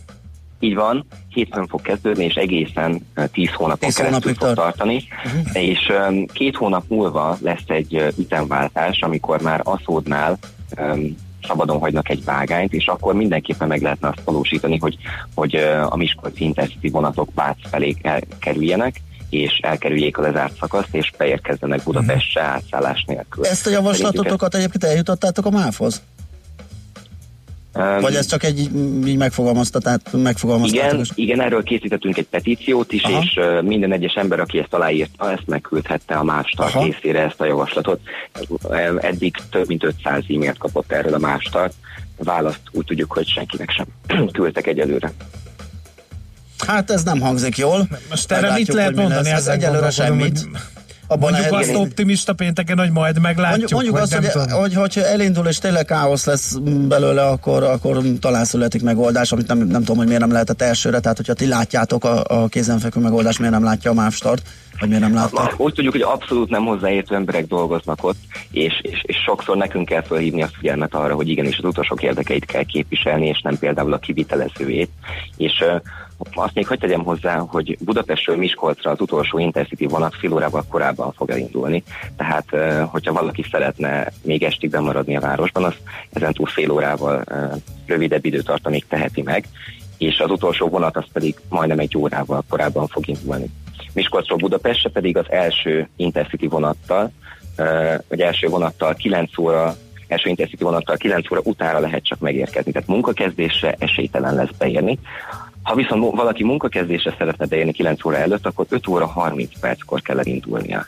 Így 0.61 0.75
van, 0.75 1.07
hétfőn 1.29 1.67
fog 1.67 1.83
kezdődni, 1.83 2.25
és 2.25 2.35
egészen 2.35 3.07
10 3.33 3.51
hónapon 3.53 3.89
tíz 3.89 3.97
keresztül 3.97 4.35
fog 4.35 4.55
tartani, 4.55 5.05
uh-huh. 5.25 5.63
és 5.63 5.79
um, 6.09 6.27
két 6.27 6.57
hónap 6.57 6.85
múlva 6.89 7.39
lesz 7.41 7.65
egy 7.67 8.15
ütemváltás, 8.19 9.01
amikor 9.01 9.43
már 9.43 9.61
Aszódnál 9.65 10.39
um, 10.79 11.17
szabadon 11.47 11.79
hagynak 11.79 12.09
egy 12.09 12.25
vágányt, 12.25 12.73
és 12.73 12.87
akkor 12.87 13.15
mindenképpen 13.15 13.69
meg 13.69 13.83
lehetne 13.83 14.09
azt 14.09 14.21
valósítani, 14.25 14.79
hogy, 14.79 14.97
hogy 15.35 15.55
a 15.89 15.97
Miskolci 15.97 16.45
Intercity 16.45 16.91
vonatok 16.91 17.29
Vác 17.35 17.57
felé 17.71 17.97
kerüljenek, 18.39 19.01
és 19.31 19.59
elkerüljék 19.63 20.19
a 20.19 20.23
lezárt 20.23 20.57
szakaszt, 20.59 20.95
és 20.95 21.13
beérkezzenek 21.19 21.83
Budapestre 21.83 22.41
uh-huh. 22.41 22.57
átszállás 22.57 23.05
nélkül. 23.07 23.45
Ezt 23.45 23.67
a 23.67 23.71
javaslatotokat 23.71 24.55
egyébként 24.55 24.85
eljutottátok 24.85 25.47
a 25.47 25.51
MÁF-hoz? 25.51 26.03
Vagy 28.01 28.15
ez 28.15 28.27
csak 28.27 28.43
egy 28.43 28.59
így 29.07 29.17
megfogalmaztatát, 29.17 30.11
Igen, 30.73 31.05
igen, 31.15 31.41
erről 31.41 31.63
készítettünk 31.63 32.17
egy 32.17 32.27
petíciót 32.27 32.93
is, 32.93 33.03
Aha. 33.03 33.23
és 33.23 33.37
uh, 33.37 33.63
minden 33.63 33.93
egyes 33.93 34.15
ember, 34.15 34.41
aki 34.41 34.59
ezt 34.59 34.75
aláírta, 34.75 35.33
ezt 35.33 35.47
megküldhette 35.47 36.15
a 36.15 36.25
mástar 36.25 36.71
részére 36.83 37.23
ezt 37.23 37.41
a 37.41 37.45
javaslatot. 37.45 38.01
Eddig 39.01 39.37
több 39.51 39.67
mint 39.67 39.85
500 39.85 40.23
e-mailt 40.29 40.59
kapott 40.59 40.93
erről 40.93 41.15
a 41.15 41.19
mástar. 41.19 41.71
Választ 42.17 42.61
úgy 42.73 42.85
tudjuk, 42.85 43.13
hogy 43.13 43.27
senkinek 43.27 43.71
sem 43.71 43.87
küldtek 44.33 44.67
egyelőre. 44.67 45.13
Hát 46.67 46.91
ez 46.91 47.03
nem 47.03 47.21
hangzik 47.21 47.57
jól. 47.57 47.89
Most 48.11 48.33
erre 48.33 48.53
mit 48.53 48.73
lehet 48.73 48.95
mondani? 48.95 49.31
Ez 49.31 49.47
egyelőre 49.47 49.91
semmit. 49.91 50.39
Hogy 50.39 50.61
abban 51.07 51.31
mondjuk 51.31 51.51
lehet, 51.51 51.69
azt 51.69 51.77
optimista 51.77 52.33
pénteken, 52.33 52.79
hogy 52.79 52.91
majd 52.91 53.21
meglátjuk. 53.21 53.71
Mondjuk, 53.71 53.95
mondjuk 53.95 54.23
azt, 54.25 54.37
hogy, 54.37 54.53
hogy, 54.53 54.75
hogyha 54.75 55.01
elindul 55.01 55.47
és 55.47 55.59
tényleg 55.59 55.85
káosz 55.85 56.27
lesz 56.27 56.55
belőle, 56.89 57.27
akkor, 57.27 57.63
akkor 57.63 58.03
talán 58.21 58.45
születik 58.45 58.83
megoldás, 58.83 59.33
amit 59.33 59.47
nem, 59.47 59.59
nem 59.59 59.81
tudom, 59.81 59.97
hogy 59.97 60.07
miért 60.07 60.21
nem 60.21 60.33
lehetett 60.33 60.63
elsőre, 60.63 61.01
tehát 61.01 61.17
hogyha 61.17 61.35
ti 61.35 61.47
látjátok 61.47 62.05
a, 62.05 62.23
a 62.27 62.47
kézenfekvő 62.49 63.01
megoldást, 63.01 63.39
miért 63.39 63.55
nem 63.55 63.65
látja 63.65 63.91
a 63.91 63.95
MÁV 63.95 64.13
start, 64.13 64.43
vagy 64.81 64.89
miért 64.89 65.05
nem 65.05 65.15
látták? 65.15 65.61
Úgy 65.61 65.73
tudjuk, 65.73 65.93
hogy 65.93 66.03
abszolút 66.03 66.51
nem 66.51 66.65
hozzáértő 66.65 67.15
emberek 67.15 67.47
dolgoznak 67.47 68.05
ott, 68.05 68.19
és, 68.51 68.81
és, 68.83 69.03
és 69.03 69.17
sokszor 69.27 69.57
nekünk 69.57 69.89
kell 69.89 70.03
felhívni 70.03 70.43
a 70.43 70.49
figyelmet 70.59 70.95
arra, 70.95 71.15
hogy 71.15 71.29
igenis 71.29 71.59
az 71.59 71.65
utasok 71.65 72.03
érdekeit 72.03 72.45
kell 72.45 72.65
képviselni, 72.65 73.27
és 73.27 73.41
nem 73.41 73.59
például 73.59 73.93
a 73.93 73.99
kivitelezőjét. 73.99 74.91
És 75.37 75.65
azt 76.35 76.55
még 76.55 76.67
hogy 76.67 76.79
tegyem 76.79 77.05
hozzá, 77.05 77.37
hogy 77.39 77.77
Budapestről 77.81 78.37
Miskolcra 78.37 78.91
az 78.91 79.01
utolsó 79.01 79.39
Intercity 79.39 79.87
vonat 79.87 80.15
fél 80.15 80.33
órával 80.33 80.65
korábban 80.69 81.13
fog 81.13 81.31
elindulni, 81.31 81.83
tehát 82.17 82.47
hogyha 82.91 83.13
valaki 83.13 83.45
szeretne 83.51 84.13
még 84.23 84.43
estig 84.43 84.71
bemaradni 84.71 85.17
a 85.17 85.21
városban, 85.21 85.65
az 85.65 85.75
ezentúl 86.13 86.47
fél 86.47 86.71
órával 86.71 87.25
rövidebb 87.87 88.25
időtartamig 88.25 88.87
teheti 88.89 89.23
meg, 89.23 89.45
és 89.99 90.19
az 90.19 90.31
utolsó 90.31 90.69
vonat 90.69 90.97
az 90.97 91.05
pedig 91.13 91.35
majdnem 91.49 91.79
egy 91.79 91.97
órával 91.97 92.45
korábban 92.49 92.87
fog 92.87 93.09
indulni. 93.09 93.47
Miskolcról 93.93 94.39
Budapestre 94.39 94.91
pedig 94.91 95.17
az 95.17 95.27
első 95.31 95.89
Intercity 95.97 96.47
vonattal, 96.49 97.11
vagy 98.09 98.21
első 98.21 98.49
vonattal 98.49 98.95
9 98.95 99.39
óra 99.39 99.77
első 100.09 100.29
Intercity 100.29 100.63
vonattal 100.63 100.97
9 100.97 101.31
óra 101.31 101.41
utára 101.45 101.79
lehet 101.79 102.05
csak 102.05 102.19
megérkezni. 102.19 102.73
Tehát 102.73 102.89
munkakezdésre 102.89 103.75
esélytelen 103.79 104.35
lesz 104.35 104.51
beérni. 104.59 104.99
Ha 105.65 105.75
viszont 105.75 106.15
valaki 106.15 106.45
munkakezdésre 106.45 107.15
szeretne 107.19 107.47
beérni 107.47 107.73
9 107.73 108.05
óra 108.05 108.17
előtt, 108.17 108.47
akkor 108.47 108.67
5 108.69 108.87
óra 108.89 109.07
30 109.07 109.59
perckor 109.61 110.03
kell 110.03 110.19
elindulnia. 110.19 110.87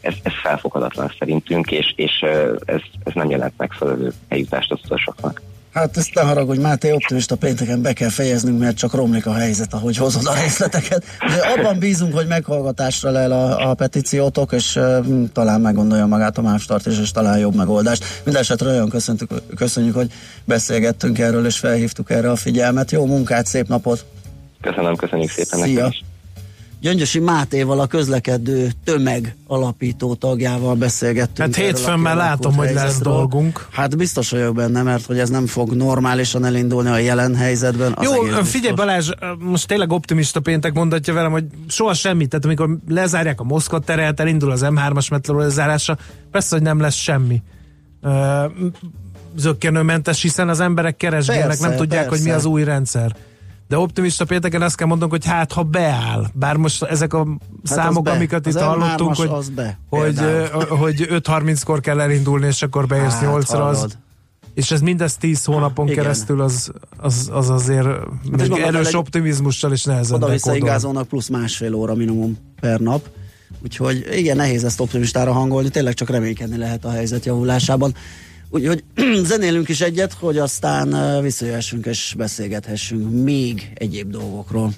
Ez, 0.00 0.14
ez 0.22 0.32
felfogadatlan 0.42 1.12
szerintünk, 1.18 1.70
és, 1.70 1.92
és 1.96 2.24
ez, 2.64 2.80
ez 3.04 3.12
nem 3.14 3.30
jelent 3.30 3.52
megfelelő 3.56 4.12
eljutást 4.28 4.72
az 4.72 4.80
utasoknak. 4.84 5.42
Hát 5.72 5.96
ezt 5.96 6.14
ne 6.14 6.20
haragudj, 6.22 6.60
Máté, 6.60 6.92
optimista 6.92 7.36
pénteken 7.36 7.82
be 7.82 7.92
kell 7.92 8.08
fejeznünk, 8.08 8.58
mert 8.58 8.76
csak 8.76 8.94
romlik 8.94 9.26
a 9.26 9.32
helyzet, 9.32 9.74
ahogy 9.74 9.96
hozod 9.96 10.26
a 10.26 10.34
részleteket. 10.42 11.04
De 11.18 11.60
abban 11.60 11.78
bízunk, 11.78 12.14
hogy 12.14 12.26
meghallgatásra 12.26 13.10
lel 13.10 13.32
a, 13.32 13.70
a 13.70 13.74
petíciótok, 13.74 14.52
és 14.52 14.76
uh, 14.76 15.06
talán 15.32 15.60
meggondolja 15.60 16.06
magát 16.06 16.38
a 16.38 16.42
mávstart, 16.42 16.86
és, 16.86 17.00
és 17.00 17.10
talán 17.10 17.38
jobb 17.38 17.54
megoldást. 17.54 18.04
Mindenesetre 18.24 18.68
olyan 18.68 18.88
köszöntük, 18.88 19.30
köszönjük, 19.56 19.94
hogy 19.94 20.12
beszélgettünk 20.44 21.18
erről, 21.18 21.46
és 21.46 21.58
felhívtuk 21.58 22.10
erre 22.10 22.30
a 22.30 22.36
figyelmet. 22.36 22.90
Jó 22.90 23.06
munkát, 23.06 23.46
szép 23.46 23.68
napot! 23.68 24.04
Köszönöm, 24.62 24.96
köszönjük 24.96 25.30
szépen 25.30 25.60
Szia. 25.60 25.92
Gyöngyösi 26.80 27.18
Mátéval 27.18 27.80
a 27.80 27.86
közlekedő 27.86 28.70
tömeg 28.84 29.36
alapító 29.46 30.14
tagjával 30.14 30.74
beszélgettünk. 30.74 31.54
Hát 31.54 31.64
hétfőn 31.64 31.98
már 31.98 32.16
látom, 32.16 32.54
hogy 32.54 32.72
lesz 32.72 32.98
dolgunk. 32.98 33.66
Hát 33.70 33.96
biztos 33.96 34.30
vagyok 34.30 34.54
benne, 34.54 34.82
mert 34.82 35.06
hogy 35.06 35.18
ez 35.18 35.30
nem 35.30 35.46
fog 35.46 35.72
normálisan 35.72 36.44
elindulni 36.44 36.88
a 36.88 36.98
jelen 36.98 37.34
helyzetben. 37.34 37.96
Jó, 38.00 38.12
figyelj 38.42 38.74
Balázs, 38.74 39.10
most 39.38 39.66
tényleg 39.66 39.92
optimista 39.92 40.40
péntek 40.40 40.72
mondatja 40.72 41.14
velem, 41.14 41.30
hogy 41.32 41.44
soha 41.68 41.94
semmit, 41.94 42.28
tehát 42.28 42.44
amikor 42.44 42.78
lezárják 42.88 43.40
a 43.40 43.44
Moszkva 43.44 43.78
teret, 43.78 44.20
elindul 44.20 44.50
az 44.50 44.64
M3-as 44.64 45.10
metró 45.10 45.38
lezárása, 45.38 45.96
persze, 46.30 46.54
hogy 46.54 46.64
nem 46.64 46.80
lesz 46.80 46.94
semmi. 46.94 47.42
zöggenőmentes, 49.36 50.22
hiszen 50.22 50.48
az 50.48 50.60
emberek 50.60 50.96
keresgélnek, 50.96 51.46
persze, 51.46 51.68
nem 51.68 51.76
tudják, 51.76 52.08
persze. 52.08 52.16
hogy 52.16 52.32
mi 52.32 52.36
az 52.36 52.44
új 52.44 52.64
rendszer 52.64 53.16
de 53.68 53.78
optimista 53.78 54.24
pénteken 54.24 54.62
azt 54.62 54.76
kell 54.76 54.86
mondom, 54.86 55.10
hogy 55.10 55.26
hát 55.26 55.52
ha 55.52 55.62
beáll, 55.62 56.26
bár 56.32 56.56
most 56.56 56.82
ezek 56.82 57.12
a 57.12 57.18
hát 57.18 57.38
számok, 57.62 58.08
amiket 58.08 58.46
itt 58.46 58.58
hallottunk, 58.58 59.16
hogy, 59.16 59.52
be, 59.54 59.78
hogy, 59.88 60.18
hogy 60.68 61.06
5.30-kor 61.08 61.80
kell 61.80 62.00
elindulni, 62.00 62.46
és 62.46 62.62
akkor 62.62 62.86
beérsz 62.86 63.14
hát, 63.14 63.24
8-ra, 63.24 63.68
az, 63.68 63.98
és 64.54 64.70
ez 64.70 64.80
mindez 64.80 65.16
10 65.16 65.44
hónapon 65.44 65.88
ha, 65.88 65.94
keresztül 65.94 66.40
az, 66.40 66.72
az, 66.96 67.30
az 67.32 67.50
azért 67.50 67.86
hát 67.86 68.48
még 68.48 68.52
erős 68.52 68.86
egy, 68.88 68.96
optimizmussal 68.96 69.72
is 69.72 69.84
nehezen 69.84 70.16
Oda-vissza 70.16 71.04
plusz 71.08 71.28
másfél 71.28 71.74
óra 71.74 71.94
minimum 71.94 72.38
per 72.60 72.80
nap. 72.80 73.08
Úgyhogy 73.62 74.06
igen, 74.12 74.36
nehéz 74.36 74.64
ezt 74.64 74.80
optimistára 74.80 75.32
hangolni, 75.32 75.68
tényleg 75.68 75.94
csak 75.94 76.10
reménykedni 76.10 76.56
lehet 76.56 76.84
a 76.84 76.90
helyzet 76.90 77.24
javulásában. 77.24 77.94
Úgyhogy 78.54 78.84
zenélünk 79.24 79.68
is 79.68 79.80
egyet, 79.80 80.12
hogy 80.12 80.38
aztán 80.38 81.22
visszajöhessünk 81.22 81.86
és 81.86 82.14
beszélgethessünk 82.16 83.22
még 83.22 83.70
egyéb 83.74 84.10
dolgokról. 84.10 84.72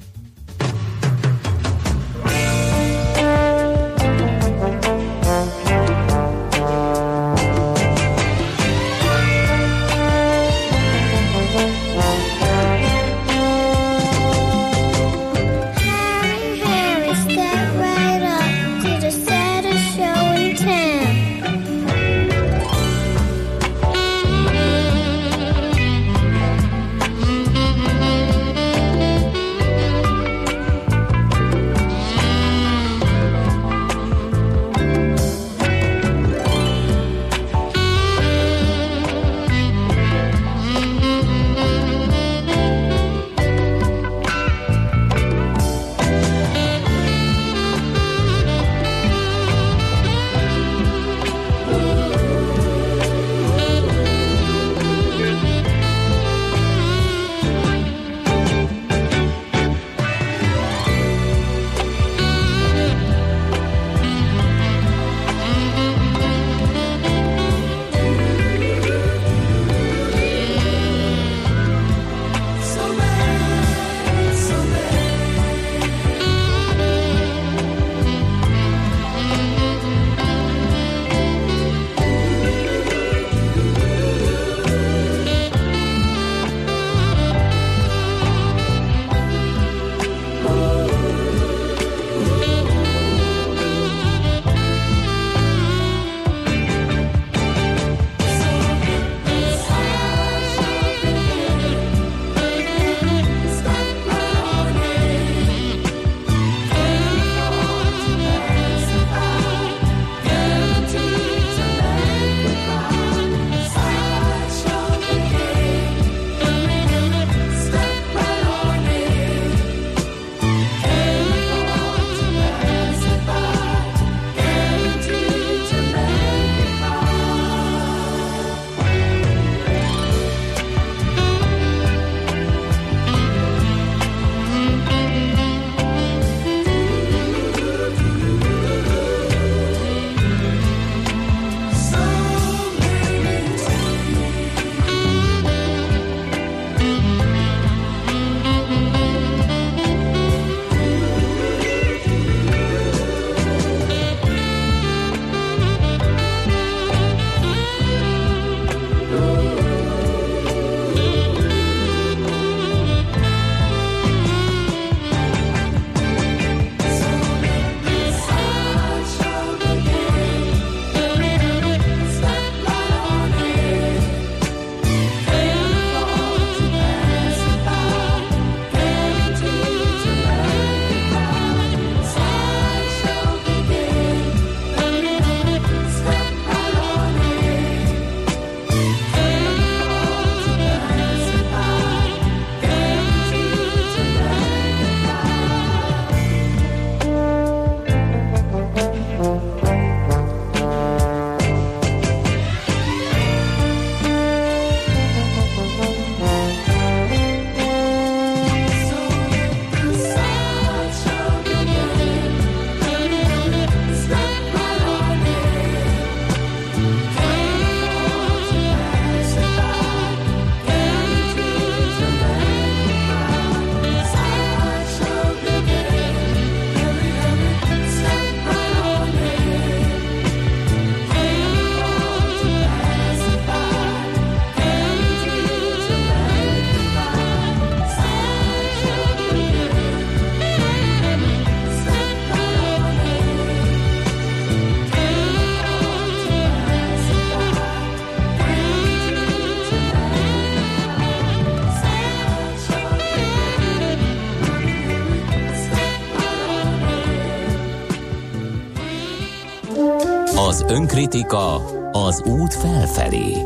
Önkritika 261.34 261.90
az 261.92 262.22
út 262.26 262.54
felfelé. 262.54 263.36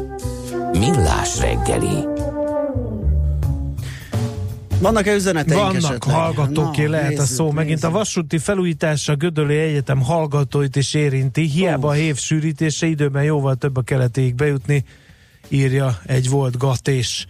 Millás 0.72 1.40
reggeli. 1.40 2.06
Vannak-e 4.80 5.14
üzeneteink 5.14 5.62
Vannak 5.62 5.76
esetleg? 5.76 6.16
hallgatóké, 6.16 6.84
Na, 6.84 6.90
lehet 6.90 7.08
nézzük, 7.08 7.22
a 7.24 7.26
szó. 7.26 7.50
Megint 7.50 7.74
nézzük. 7.74 7.88
a 7.88 7.98
vasúti 7.98 8.38
felújítás 8.38 9.08
a 9.08 9.14
Gödöli 9.16 9.56
Egyetem 9.56 10.02
hallgatóit 10.02 10.76
is 10.76 10.94
érinti. 10.94 11.42
Hiába 11.42 11.88
a 11.88 11.92
hév 11.92 12.16
sűrítése, 12.16 12.86
időben 12.86 13.22
jóval 13.22 13.54
több 13.54 13.76
a 13.76 13.82
keletéig 13.82 14.34
bejutni, 14.34 14.84
írja 15.48 15.98
egy 16.06 16.28
volt 16.28 16.56
gatés 16.56 17.26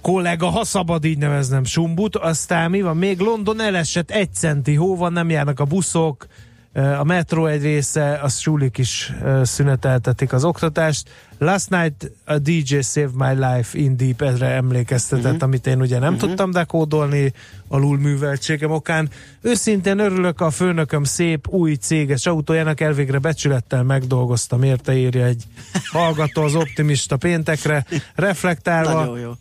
kollega, 0.00 0.46
ha 0.46 0.64
szabad 0.64 1.04
így 1.04 1.18
neveznem, 1.18 1.64
Sumbut. 1.64 2.16
Aztán 2.16 2.70
mi 2.70 2.82
van? 2.82 2.96
Még 2.96 3.18
London 3.18 3.60
elesett 3.60 4.10
egy 4.10 4.34
centi 4.34 4.74
hó 4.74 4.96
van, 4.96 5.12
nem 5.12 5.30
járnak 5.30 5.60
a 5.60 5.64
buszok, 5.64 6.26
a 6.74 7.04
metró 7.04 7.46
egy 7.46 7.62
része, 7.62 8.12
a 8.12 8.28
sulik 8.28 8.78
is 8.78 9.12
szüneteltetik 9.42 10.32
az 10.32 10.44
oktatást. 10.44 11.08
Last 11.38 11.70
night 11.70 12.10
a 12.24 12.38
DJ 12.38 12.80
Save 12.80 13.10
My 13.14 13.44
Life 13.44 13.78
in 13.78 13.96
Deep 13.96 14.22
ezre 14.22 14.46
emlékeztetett, 14.46 15.24
uh-huh. 15.24 15.42
amit 15.42 15.66
én 15.66 15.80
ugye 15.80 15.98
nem 15.98 16.14
uh-huh. 16.14 16.28
tudtam 16.28 16.50
dekódolni 16.50 17.32
alul 17.68 17.98
műveltségem 17.98 18.70
okán. 18.70 19.08
Őszintén 19.40 19.98
örülök 19.98 20.40
a 20.40 20.50
főnököm 20.50 21.04
szép 21.04 21.48
új 21.48 21.74
céges 21.74 22.26
autójának, 22.26 22.80
elvégre 22.80 23.18
becsülettel 23.18 23.82
megdolgoztam, 23.82 24.62
érte 24.62 24.96
írja 24.96 25.24
egy 25.24 25.44
hallgató 25.90 26.42
az 26.42 26.54
optimista 26.54 27.16
péntekre, 27.16 27.86
reflektálva. 28.14 29.04
Nagyon 29.04 29.18
jó. 29.18 29.32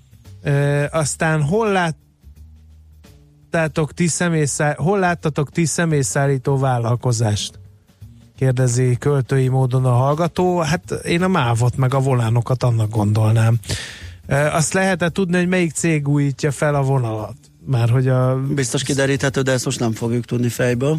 E, 0.52 0.90
aztán 0.92 1.42
hol 1.42 1.72
lát 1.72 1.96
láttátok 3.54 3.94
ti 3.94 4.08
személyszá... 4.08 4.76
hol 4.78 5.00
láttatok 5.00 5.52
ti 5.52 5.66
személyszállító 5.66 6.58
vállalkozást? 6.58 7.60
Kérdezi 8.38 8.98
költői 8.98 9.48
módon 9.48 9.86
a 9.86 9.92
hallgató. 9.92 10.60
Hát 10.60 10.92
én 10.92 11.24
a 11.24 11.28
mávot 11.28 11.78
meg 11.78 11.94
a 11.94 12.00
volánokat 12.00 12.64
annak 12.64 12.90
gondolnám. 12.90 13.60
Azt 14.52 14.74
lehet-e 14.74 15.10
tudni, 15.10 15.38
hogy 15.38 15.48
melyik 15.48 15.72
cég 15.72 16.08
újítja 16.08 16.52
fel 16.52 16.76
a 16.76 16.82
vonalat? 16.82 17.36
Már 17.66 17.90
hogy 17.90 18.08
a... 18.08 18.40
Biztos 18.40 18.84
kideríthető, 18.84 19.42
de 19.42 19.52
ezt 19.52 19.66
most 19.66 19.80
nem 19.80 19.92
fogjuk 19.92 20.26
tudni 20.26 20.50
fejből. 20.50 20.98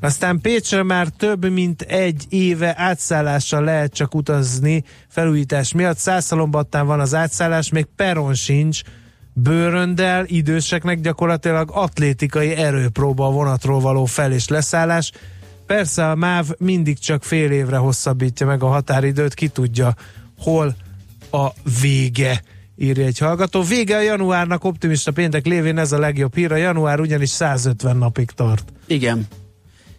Aztán 0.00 0.40
Pécsre 0.40 0.82
már 0.82 1.08
több 1.08 1.50
mint 1.50 1.82
egy 1.82 2.24
éve 2.28 2.74
átszállással 2.76 3.64
lehet 3.64 3.94
csak 3.94 4.14
utazni 4.14 4.84
felújítás 5.08 5.72
miatt. 5.72 5.98
Szászalombattán 5.98 6.86
van 6.86 7.00
az 7.00 7.14
átszállás, 7.14 7.70
még 7.70 7.86
peron 7.96 8.34
sincs, 8.34 8.82
bőröndel, 9.42 10.24
időseknek 10.26 11.00
gyakorlatilag 11.00 11.70
atlétikai 11.72 12.50
erőpróba 12.50 13.26
a 13.26 13.30
vonatról 13.30 13.80
való 13.80 14.04
fel- 14.04 14.32
és 14.32 14.48
leszállás. 14.48 15.12
Persze 15.66 16.10
a 16.10 16.14
MÁV 16.14 16.46
mindig 16.58 16.98
csak 16.98 17.24
fél 17.24 17.50
évre 17.50 17.76
hosszabbítja 17.76 18.46
meg 18.46 18.62
a 18.62 18.66
határidőt, 18.66 19.34
ki 19.34 19.48
tudja, 19.48 19.94
hol 20.38 20.74
a 21.30 21.48
vége 21.80 22.42
írja 22.76 23.04
egy 23.06 23.18
hallgató. 23.18 23.62
Vége 23.62 23.96
a 23.96 24.00
januárnak, 24.00 24.64
optimista 24.64 25.12
péntek 25.12 25.46
lévén 25.46 25.78
ez 25.78 25.92
a 25.92 25.98
legjobb 25.98 26.34
hír. 26.34 26.52
A 26.52 26.56
január 26.56 27.00
ugyanis 27.00 27.28
150 27.28 27.96
napig 27.96 28.30
tart. 28.30 28.72
Igen. 28.86 29.26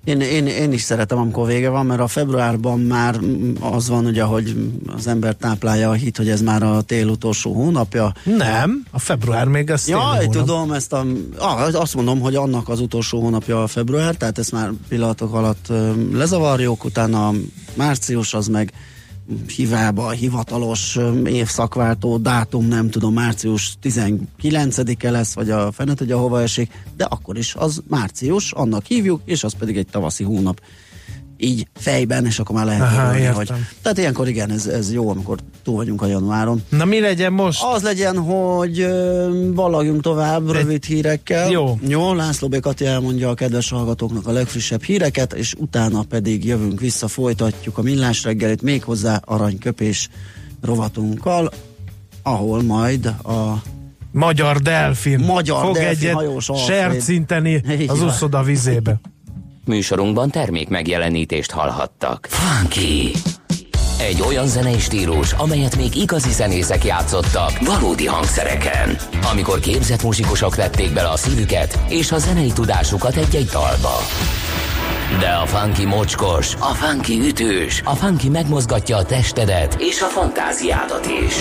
Én, 0.04 0.22
én, 0.22 0.48
én 0.48 0.72
is 0.72 0.82
szeretem, 0.82 1.18
amikor 1.18 1.48
vége 1.48 1.70
van, 1.70 1.86
mert 1.86 2.00
a 2.00 2.08
februárban 2.08 2.80
már 2.80 3.20
az 3.60 3.90
van, 3.90 4.06
ugye, 4.06 4.24
hogy 4.24 4.56
az 4.96 5.08
ember 5.08 5.34
táplálja 5.34 5.90
a 5.90 5.94
hit, 5.94 6.18
hogy 6.18 6.30
ez 6.30 6.42
már 6.42 6.64
a 6.64 6.82
tél 6.82 7.08
utolsó 7.08 7.54
hónapja. 7.54 8.14
Nem, 8.24 8.84
a 8.92 9.00
február 9.00 9.48
még 9.48 9.72
azt 9.72 9.88
Jaj, 9.88 10.28
tudom, 10.28 10.72
ezt 10.72 10.94
a, 10.94 11.06
ah, 11.38 11.82
azt 11.82 11.96
mondom, 11.96 12.20
hogy 12.20 12.36
annak 12.36 12.70
az 12.70 12.80
utolsó 12.80 13.22
hónapja 13.22 13.64
a 13.64 13.68
február, 13.68 14.16
tehát 14.16 14.38
ezt 14.38 14.52
már 14.52 14.72
pillanatok 14.88 15.34
alatt 15.34 15.68
lezavarjuk, 16.14 16.84
utána 16.84 17.32
március 17.74 18.34
az 18.34 18.48
meg 18.48 18.72
hivába 19.56 20.10
hivatalos 20.10 21.00
évszakváltó 21.26 22.18
dátum, 22.18 22.68
nem 22.68 22.90
tudom, 22.90 23.14
március 23.14 23.74
19-e 23.84 25.12
lesz, 25.12 25.34
vagy 25.34 25.50
a 25.50 25.72
fene 25.72 25.94
tudja 25.94 26.18
hova 26.18 26.42
esik, 26.42 26.86
de 26.98 27.04
akkor 27.04 27.38
is 27.38 27.56
az 27.56 27.82
március, 27.88 28.52
annak 28.52 28.86
hívjuk, 28.86 29.22
és 29.26 29.44
az 29.44 29.54
pedig 29.54 29.78
egy 29.78 29.88
tavaszi 29.88 30.24
hónap 30.24 30.62
így 31.44 31.68
fejben, 31.76 32.26
és 32.26 32.40
akkor 32.40 32.56
már 32.56 32.66
lehet 32.66 32.82
Aha, 32.82 33.08
írni, 33.08 33.20
értem. 33.20 33.36
hogy... 33.36 33.52
Tehát 33.82 33.98
ilyenkor 33.98 34.28
igen, 34.28 34.52
ez, 34.52 34.66
ez 34.66 34.94
jó, 34.94 35.10
amikor 35.10 35.38
túl 35.64 35.76
vagyunk 35.76 36.02
a 36.02 36.06
januáron. 36.06 36.64
Na 36.70 36.86
mi 36.86 37.00
legyen 37.00 37.34
most? 37.34 37.64
Az 37.64 37.84
legyen, 37.84 38.18
hogy 38.18 38.88
ballagjunk 39.54 40.02
tovább 40.02 40.52
rövid 40.52 40.84
hírekkel. 40.84 41.50
Jó. 41.50 41.80
Jó, 41.88 42.14
László 42.14 42.48
B. 42.48 42.60
Kati 42.60 42.86
elmondja 42.86 43.30
a 43.30 43.34
kedves 43.34 43.70
hallgatóknak 43.70 44.28
a 44.28 44.32
legfrissebb 44.32 44.84
híreket, 44.84 45.34
és 45.34 45.54
utána 45.58 46.04
pedig 46.04 46.46
jövünk 46.46 46.80
vissza, 46.80 47.08
folytatjuk 47.08 47.78
a 47.78 47.82
millás 47.82 48.24
reggelit, 48.24 48.62
méghozzá 48.62 49.22
aranyköpés 49.26 50.10
rovatunkkal, 50.62 51.52
ahol 52.24 52.62
majd 52.62 53.06
a 53.06 53.62
Magyar 54.14 54.58
delfin. 54.58 55.20
Magyar 55.20 55.66
Fog 55.66 55.76
delfin 55.76 56.10
egyet 56.10 56.58
sercinteni 56.66 57.64
az 57.88 58.02
uszoda 58.02 58.44
vizébe. 58.44 59.00
Műsorunkban 59.66 60.30
termék 60.30 60.70
megjelenítést 60.70 61.52
hallhattak. 61.52 62.28
Funky! 62.30 63.12
Egy 64.00 64.22
olyan 64.22 64.48
zenei 64.48 64.80
stílus, 64.80 65.34
amelyet 65.34 65.76
még 65.76 65.96
igazi 65.96 66.32
zenészek 66.32 66.84
játszottak 66.84 67.60
valódi 67.60 68.06
hangszereken. 68.06 68.98
Amikor 69.32 69.60
képzett 69.60 70.04
muzsikusok 70.04 70.56
vették 70.56 70.94
bele 70.94 71.10
a 71.10 71.18
szívüket 71.18 71.80
és 71.90 72.12
a 72.12 72.18
zenei 72.18 72.52
tudásukat 72.52 73.16
egy-egy 73.16 73.50
dalba. 73.52 73.98
De 75.20 75.30
a 75.30 75.46
funky 75.46 75.86
mocskos, 75.86 76.56
a 76.60 76.74
funky 76.74 77.20
ütős, 77.28 77.82
a 77.86 77.96
funky 77.96 78.30
megmozgatja 78.30 78.98
a 78.98 79.06
testedet 79.06 79.76
és 79.80 80.02
a 80.02 80.06
fantáziádat 80.06 81.06
is. 81.06 81.36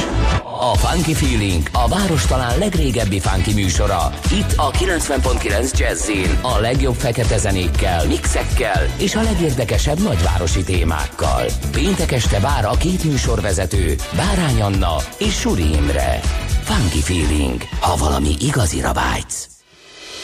A 0.62 0.74
Funky 0.76 1.14
Feeling 1.14 1.68
a 1.72 1.88
város 1.88 2.26
talán 2.26 2.59
legrégebbi 2.59 3.20
funky 3.20 3.52
műsora. 3.52 4.12
Itt 4.33 4.52
a 4.56 4.70
90.9 4.70 5.78
Jazzin 5.78 6.38
a 6.42 6.59
legjobb 6.59 6.94
fekete 6.94 7.38
zenékkel, 7.38 8.06
mixekkel 8.06 8.87
és 8.98 9.14
a 9.14 9.22
legérdekesebb 9.22 9.98
nagyvárosi 9.98 10.62
témákkal. 10.62 11.44
Péntek 11.72 12.12
este 12.12 12.40
vár 12.40 12.64
a 12.64 12.76
két 12.78 13.04
műsorvezető, 13.04 13.94
Bárány 14.16 14.62
Anna 14.62 14.96
és 15.18 15.38
Suri 15.38 15.72
Imre. 15.72 16.20
Funky 16.62 17.00
Feeling, 17.00 17.62
ha 17.80 17.96
valami 17.96 18.37
igazira 18.40 18.92
vágysz. 18.92 19.48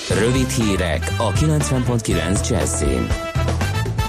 Rövid 0.08 0.50
hírek 0.50 1.14
a 1.16 1.32
90.9 1.32 2.48
Jazzin. 2.48 3.25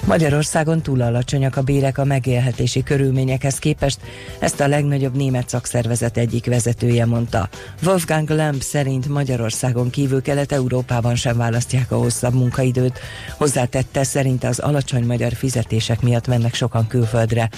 Magyarországon 0.08 0.82
túl 0.82 1.02
alacsonyak 1.02 1.58
a 1.58 1.62
bérek 1.62 1.98
a 1.98 2.04
megélhetési 2.04 2.84
körülményekhez 2.84 3.60
képest, 3.60 4.00
ezt 4.39 4.60
a 4.60 4.67
legnagyobb 4.67 5.15
német 5.15 5.50
szakszervezet 5.50 6.17
egyik 6.17 6.46
vezetője 6.46 7.06
mondta. 7.06 7.50
Wolfgang 7.84 8.30
Lamp 8.30 8.62
szerint 8.62 9.08
Magyarországon 9.08 9.89
kívül 9.89 10.22
Kelet-Európában 10.22 11.15
sem 11.15 11.38
választják 11.38 11.91
a 11.91 11.98
hosszabb 11.98 12.34
munkaidőt. 12.34 13.00
Hozzátette, 13.38 14.04
szerinte 14.04 14.48
az 14.48 14.60
alacsony 14.60 15.06
magyar 15.06 15.34
fizetések 15.34 16.02
miatt 16.02 16.28
mennek 16.28 16.54
sokan 16.54 16.88
külföldre. 16.88 17.50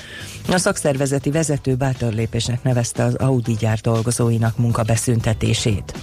A 0.50 0.58
szakszervezeti 0.58 1.32
vezető 1.32 1.76
bátor 1.76 2.14
lépésnek 2.14 2.64
nevezte 2.64 3.04
az 3.04 3.16
Audi 3.16 3.54
gyár 3.60 3.80
dolgozóinak 3.80 4.58
munkabeszüntetését. 4.58 5.94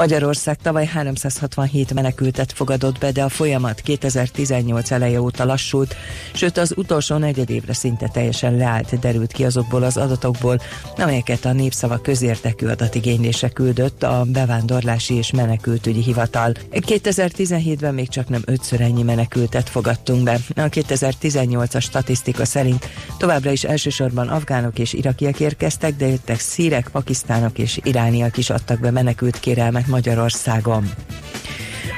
Magyarország 0.00 0.56
tavaly 0.56 0.86
367 0.86 1.94
menekültet 1.94 2.52
fogadott 2.52 2.98
be, 2.98 3.10
de 3.10 3.22
a 3.22 3.28
folyamat 3.28 3.80
2018 3.80 4.90
eleje 4.90 5.20
óta 5.20 5.44
lassult, 5.44 5.96
sőt 6.32 6.58
az 6.58 6.74
utolsó 6.76 7.16
negyedévre 7.16 7.72
szinte 7.72 8.08
teljesen 8.08 8.56
leállt, 8.56 8.98
derült 8.98 9.32
ki 9.32 9.44
azokból 9.44 9.82
az 9.82 9.96
adatokból, 9.96 10.60
amelyeket 10.96 11.44
a 11.44 11.52
Népszava 11.52 11.98
közértekű 11.98 12.66
adatigénylésre 12.66 13.48
küldött 13.48 14.02
a 14.02 14.24
Bevándorlási 14.28 15.14
és 15.14 15.30
Menekültügyi 15.30 16.02
Hivatal. 16.02 16.52
2017-ben 16.72 17.94
még 17.94 18.08
csak 18.08 18.28
nem 18.28 18.42
ötször 18.44 18.80
ennyi 18.80 19.02
menekültet 19.02 19.68
fogadtunk 19.68 20.22
be. 20.22 20.38
A 20.56 20.60
2018-as 20.60 21.82
statisztika 21.82 22.44
szerint 22.44 22.88
továbbra 23.18 23.50
is 23.50 23.64
elsősorban 23.64 24.28
afgánok 24.28 24.78
és 24.78 24.92
irakiak 24.92 25.40
érkeztek, 25.40 25.96
de 25.96 26.06
jöttek 26.06 26.38
szírek, 26.38 26.88
pakisztánok 26.88 27.58
és 27.58 27.80
irániak 27.82 28.36
is 28.36 28.50
adtak 28.50 28.80
be 28.80 28.90
menekült 28.90 29.40
kérelmet 29.40 29.88
Magyarországon. 29.90 30.90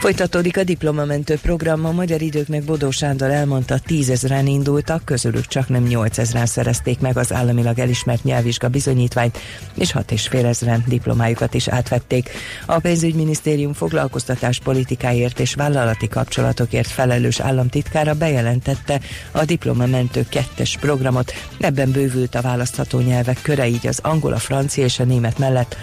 Folytatódik 0.03 0.57
a 0.57 0.65
diplomamentő 0.65 1.39
program, 1.43 1.85
a 1.85 1.93
magyar 1.93 2.23
időknek 2.23 2.65
Bodó 2.65 2.91
Sándor 2.91 3.31
elmondta, 3.31 3.79
tízezren 3.79 4.47
indultak, 4.47 5.05
közülük 5.05 5.47
csak 5.47 5.69
nem 5.69 5.87
8000-en 5.89 6.47
szerezték 6.47 7.01
meg 7.01 7.17
az 7.17 7.33
államilag 7.33 7.79
elismert 7.79 8.25
nyelvvizsga 8.25 8.69
bizonyítványt, 8.69 9.39
és 9.75 9.93
6 9.93 10.11
és 10.11 10.29
fél 10.29 10.47
ezren 10.47 10.85
diplomájukat 10.87 11.55
is 11.55 11.69
átvették. 11.69 12.31
A 12.67 12.79
pénzügyminisztérium 12.79 13.73
foglalkoztatás 13.73 14.59
politikáért 14.59 15.41
és 15.41 15.55
vállalati 15.55 16.09
kapcsolatokért 16.09 16.89
felelős 16.89 17.41
államtitkára 17.41 18.15
bejelentette 18.15 19.01
a 19.31 19.45
diplomamentő 19.45 20.27
kettes 20.29 20.77
programot, 20.81 21.33
ebben 21.61 21.91
bővült 21.91 22.35
a 22.35 22.43
választható 22.43 23.01
nyelvek 23.01 23.39
köre, 23.43 23.69
így 23.69 23.87
az 23.87 23.99
angol, 24.03 24.33
a 24.33 24.39
francia 24.39 24.85
és 24.85 24.99
a 24.99 25.05
német 25.05 25.39
mellett 25.39 25.77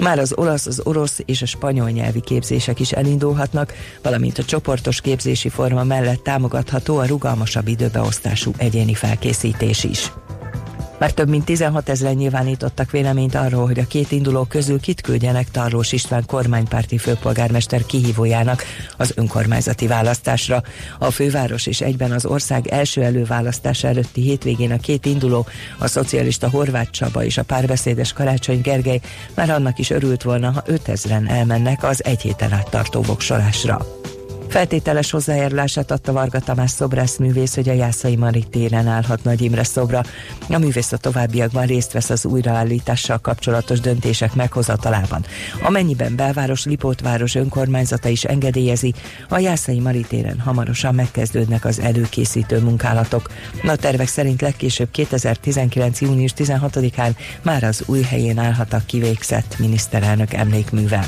Már 0.00 0.18
az 0.18 0.32
olasz, 0.36 0.66
az 0.66 0.80
orosz 0.84 1.20
és 1.24 1.42
a 1.42 1.46
spanyol 1.46 1.90
nyelvi 1.90 2.20
képzések 2.20 2.80
is 2.80 2.92
elindulhatnak, 2.92 3.72
valamint 4.02 4.38
a 4.38 4.44
csoportos 4.44 5.00
képzési 5.00 5.48
forma 5.48 5.84
mellett 5.84 6.22
támogatható 6.22 6.96
a 6.96 7.06
rugalmasabb 7.06 7.68
időbeosztású 7.68 8.52
egyéni 8.56 8.94
felkészítés 8.94 9.84
is. 9.84 10.12
Már 11.00 11.12
több 11.12 11.28
mint 11.28 11.44
16 11.44 11.88
ezeren 11.88 12.14
nyilvánítottak 12.14 12.90
véleményt 12.90 13.34
arról, 13.34 13.66
hogy 13.66 13.78
a 13.78 13.86
két 13.86 14.12
induló 14.12 14.44
közül 14.44 14.80
kit 14.80 15.00
küldjenek 15.00 15.50
Tarlós 15.50 15.92
István 15.92 16.26
kormánypárti 16.26 16.98
főpolgármester 16.98 17.86
kihívójának 17.86 18.62
az 18.96 19.12
önkormányzati 19.16 19.86
választásra. 19.86 20.62
A 20.98 21.10
főváros 21.10 21.66
és 21.66 21.80
egyben 21.80 22.12
az 22.12 22.26
ország 22.26 22.66
első 22.66 23.02
előválasztása 23.02 23.88
előtti 23.88 24.20
hétvégén 24.20 24.72
a 24.72 24.78
két 24.78 25.06
induló, 25.06 25.46
a 25.78 25.86
szocialista 25.86 26.50
Horváth 26.50 26.90
Csaba 26.90 27.24
és 27.24 27.38
a 27.38 27.44
párbeszédes 27.44 28.12
Karácsony 28.12 28.60
Gergely 28.60 29.00
már 29.34 29.50
annak 29.50 29.78
is 29.78 29.90
örült 29.90 30.22
volna, 30.22 30.50
ha 30.50 30.62
5000-en 30.66 31.30
elmennek 31.30 31.84
az 31.84 32.04
egy 32.04 32.20
héten 32.20 32.52
át 32.52 32.70
tartó 32.70 33.02
voksolásra. 33.02 33.86
Feltételes 34.50 35.10
hozzájárulását 35.10 35.90
adta 35.90 36.12
Varga 36.12 36.38
Tamás 36.38 36.70
szobrászművész, 36.70 37.54
hogy 37.54 37.68
a 37.68 37.72
Jászai 37.72 38.16
Mari 38.16 38.44
téren 38.50 38.86
állhat 38.86 39.24
Nagy 39.24 39.40
Imre 39.40 39.64
szobra. 39.64 40.02
A 40.48 40.58
művész 40.58 40.92
a 40.92 40.96
továbbiakban 40.96 41.66
részt 41.66 41.92
vesz 41.92 42.10
az 42.10 42.24
újraállítással 42.24 43.18
kapcsolatos 43.18 43.80
döntések 43.80 44.34
meghozatalában. 44.34 45.24
Amennyiben 45.62 46.16
belváros 46.16 46.64
Lipótváros 46.64 47.34
önkormányzata 47.34 48.08
is 48.08 48.24
engedélyezi, 48.24 48.94
a 49.28 49.38
Jászai 49.38 49.78
Mari 49.78 50.00
téren 50.00 50.40
hamarosan 50.40 50.94
megkezdődnek 50.94 51.64
az 51.64 51.80
előkészítő 51.80 52.60
munkálatok. 52.60 53.30
A 53.64 53.76
tervek 53.76 54.08
szerint 54.08 54.40
legkésőbb 54.40 54.90
2019. 54.90 56.00
június 56.00 56.32
16-án 56.36 57.16
már 57.42 57.64
az 57.64 57.82
új 57.86 58.02
helyén 58.02 58.38
állhat 58.38 58.72
a 58.72 58.82
kivégzett 58.86 59.58
miniszterelnök 59.58 60.32
emlékművel. 60.32 61.04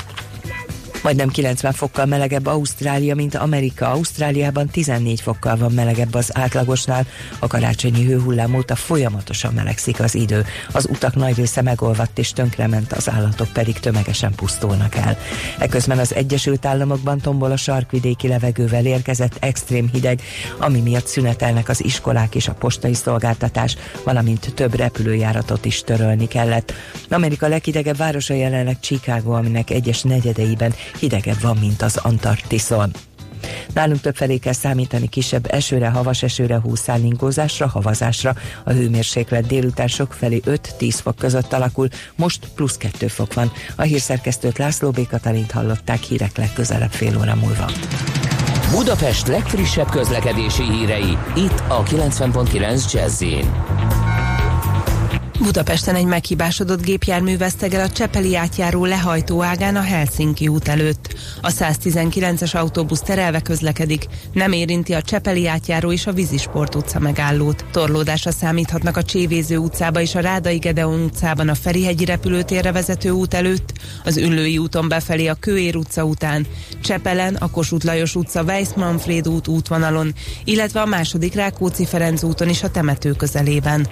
Majdnem 1.02 1.28
90 1.28 1.72
fokkal 1.72 2.06
melegebb 2.06 2.46
Ausztrália, 2.46 3.14
mint 3.14 3.34
Amerika. 3.34 3.90
Ausztráliában 3.90 4.66
14 4.66 5.20
fokkal 5.20 5.56
van 5.56 5.72
melegebb 5.72 6.14
az 6.14 6.30
átlagosnál. 6.36 7.06
A 7.38 7.46
karácsonyi 7.46 8.04
hőhullám 8.04 8.54
óta 8.54 8.74
folyamatosan 8.74 9.54
melegszik 9.54 10.00
az 10.00 10.14
idő. 10.14 10.44
Az 10.72 10.86
utak 10.90 11.14
nagy 11.14 11.36
része 11.36 11.62
megolvadt 11.62 12.18
és 12.18 12.32
tönkrement, 12.32 12.92
az 12.92 13.10
állatok 13.10 13.48
pedig 13.52 13.78
tömegesen 13.78 14.34
pusztulnak 14.34 14.94
el. 14.94 15.18
Eközben 15.58 15.98
az 15.98 16.14
Egyesült 16.14 16.64
Államokban 16.66 17.18
tombol 17.18 17.50
a 17.50 17.56
sarkvidéki 17.56 18.28
levegővel 18.28 18.86
érkezett 18.86 19.36
extrém 19.40 19.88
hideg, 19.92 20.20
ami 20.58 20.80
miatt 20.80 21.06
szünetelnek 21.06 21.68
az 21.68 21.84
iskolák 21.84 22.34
és 22.34 22.48
a 22.48 22.54
postai 22.54 22.94
szolgáltatás, 22.94 23.76
valamint 24.04 24.54
több 24.54 24.74
repülőjáratot 24.74 25.64
is 25.64 25.82
törölni 25.82 26.28
kellett. 26.28 26.72
Amerika 27.10 27.48
leghidegebb 27.48 27.96
városa 27.96 28.34
jelenleg 28.34 28.80
Chicago, 28.80 29.32
aminek 29.32 29.70
egyes 29.70 30.02
negyedeiben 30.02 30.74
hidegebb 30.98 31.40
van, 31.40 31.56
mint 31.56 31.82
az 31.82 31.96
Antarktiszon. 31.96 32.90
Nálunk 33.74 34.00
többfelé 34.00 34.36
kell 34.36 34.52
számítani 34.52 35.08
kisebb 35.08 35.46
esőre, 35.50 35.88
havas 35.88 36.22
esőre, 36.22 36.60
húszállingózásra, 36.60 37.68
havazásra. 37.68 38.34
A 38.64 38.72
hőmérséklet 38.72 39.46
délután 39.46 39.86
sok 39.86 40.12
felé 40.12 40.40
5-10 40.46 40.98
fok 41.02 41.16
között 41.16 41.52
alakul, 41.52 41.88
most 42.16 42.48
plusz 42.54 42.76
2 42.76 43.06
fok 43.06 43.34
van. 43.34 43.52
A 43.76 43.82
hírszerkesztőt 43.82 44.58
László 44.58 44.90
B. 44.90 45.06
Katalint 45.08 45.50
hallották 45.50 46.02
hírek 46.02 46.36
legközelebb 46.36 46.90
fél 46.90 47.18
óra 47.18 47.34
múlva. 47.34 47.70
Budapest 48.70 49.26
legfrissebb 49.26 49.90
közlekedési 49.90 50.62
hírei, 50.62 51.18
itt 51.36 51.62
a 51.68 51.82
90.9 51.82 52.92
jazz 52.92 53.22
Budapesten 55.42 55.94
egy 55.94 56.04
meghibásodott 56.04 56.84
gépjármű 56.84 57.36
vesztegel 57.36 57.80
a 57.80 57.90
Csepeli 57.90 58.36
átjáró 58.36 58.84
lehajtó 58.84 59.42
ágán 59.42 59.76
a 59.76 59.80
Helsinki 59.80 60.48
út 60.48 60.68
előtt. 60.68 61.14
A 61.40 61.48
119-es 61.48 62.54
autóbusz 62.56 63.00
terelve 63.00 63.40
közlekedik, 63.40 64.06
nem 64.32 64.52
érinti 64.52 64.92
a 64.92 65.02
Csepeli 65.02 65.46
átjáró 65.46 65.92
és 65.92 66.06
a 66.06 66.12
Vízisport 66.12 66.74
utca 66.74 66.98
megállót. 66.98 67.64
Torlódásra 67.70 68.30
számíthatnak 68.30 68.96
a 68.96 69.02
Csévéző 69.02 69.56
utcába 69.56 70.00
és 70.00 70.14
a 70.14 70.20
Rádai 70.20 70.56
Gedeon 70.56 71.02
utcában 71.02 71.48
a 71.48 71.54
Ferihegyi 71.54 72.04
repülőtérre 72.04 72.72
vezető 72.72 73.10
út 73.10 73.34
előtt, 73.34 73.72
az 74.04 74.16
Üllői 74.16 74.58
úton 74.58 74.88
befelé 74.88 75.26
a 75.26 75.34
Kőér 75.34 75.76
utca 75.76 76.04
után, 76.04 76.46
Csepelen 76.82 77.34
a 77.34 77.50
Kossuth 77.50 77.86
Lajos 77.86 78.14
utca 78.14 78.42
Weiss 78.42 78.68
Manfred 78.76 79.28
út 79.28 79.48
útvonalon, 79.48 80.14
illetve 80.44 80.80
a 80.80 80.86
második 80.86 81.34
Rákóczi 81.34 81.86
Ferenc 81.86 82.22
úton 82.22 82.48
is 82.48 82.62
a 82.62 82.70
temető 82.70 83.12
közelében. 83.12 83.88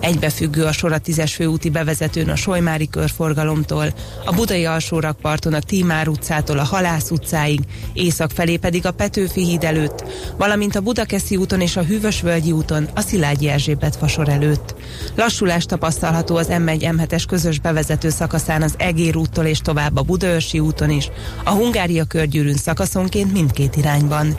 Egybefüggő 0.00 0.64
a 0.64 0.72
sor 0.72 0.88
a 0.92 0.98
tízes 0.98 1.34
főúti 1.34 1.70
bevezetőn 1.70 2.28
a 2.28 2.36
Solymári 2.36 2.88
körforgalomtól, 2.88 3.94
a 4.24 4.32
Budai 4.32 4.64
alsórakparton 4.64 5.52
a 5.52 5.60
Tímár 5.60 6.08
utcától 6.08 6.58
a 6.58 6.64
Halász 6.64 7.10
utcáig, 7.10 7.60
észak 7.92 8.30
felé 8.30 8.56
pedig 8.56 8.86
a 8.86 8.90
Petőfi 8.90 9.44
híd 9.44 9.64
előtt, 9.64 10.04
valamint 10.36 10.76
a 10.76 10.80
Budakeszi 10.80 11.36
úton 11.36 11.60
és 11.60 11.76
a 11.76 11.82
Hűvösvölgyi 11.82 12.52
úton 12.52 12.88
a 12.94 13.00
Szilágyi 13.00 13.48
Erzsébet 13.48 13.96
fasor 13.96 14.28
előtt. 14.28 14.74
Lassulás 15.16 15.64
tapasztalható 15.64 16.36
az 16.36 16.48
M1-M7-es 16.50 17.24
közös 17.28 17.58
bevezető 17.58 18.08
szakaszán 18.08 18.62
az 18.62 18.74
Egér 18.76 19.16
úttól 19.16 19.44
és 19.44 19.58
tovább 19.58 19.96
a 19.96 20.02
Budaörsi 20.02 20.58
úton 20.58 20.90
is, 20.90 21.10
a 21.44 21.50
Hungária 21.50 22.04
körgyűrűn 22.04 22.56
szakaszonként 22.56 23.32
mindkét 23.32 23.76
irányban. 23.76 24.38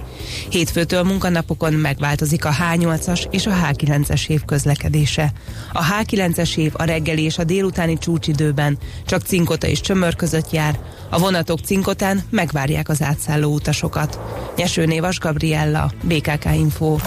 Hétfőtől 0.49 1.03
munkanapokon 1.03 1.73
megváltozik 1.73 2.45
a 2.45 2.51
H8-as 2.51 3.25
és 3.29 3.45
a 3.45 3.51
H9-es 3.51 4.29
év 4.29 4.45
közlekedése. 4.45 5.33
A 5.73 5.83
H9-es 6.41 6.57
év 6.57 6.71
a 6.75 6.83
reggeli 6.83 7.23
és 7.23 7.37
a 7.37 7.43
délutáni 7.43 7.97
csúcsidőben 7.97 8.77
csak 9.05 9.21
cinkota 9.21 9.67
és 9.67 9.81
csömör 9.81 10.15
között 10.15 10.51
jár, 10.51 10.79
a 11.09 11.19
vonatok 11.19 11.59
cinkotán 11.59 12.21
megvárják 12.29 12.89
az 12.89 13.01
átszálló 13.01 13.53
utasokat. 13.53 14.19
Nyeső 14.55 14.85
Névas 14.85 15.19
Gabriella, 15.19 15.91
BKK 16.03 16.45
Info. 16.53 16.97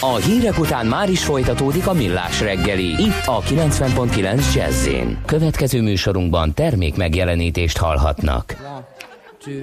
A 0.00 0.16
hírek 0.16 0.58
után 0.58 0.86
már 0.86 1.10
is 1.10 1.24
folytatódik 1.24 1.86
a 1.86 1.92
millás 1.92 2.40
reggeli, 2.40 2.88
itt 2.88 3.26
a 3.26 3.40
90.9 3.40 4.54
jazz 4.54 4.88
Következő 5.26 5.82
műsorunkban 5.82 6.54
termék 6.54 6.96
megjelenítést 6.96 7.76
hallhatnak. 7.76 8.56
One, 8.60 8.86
two, 9.38 9.54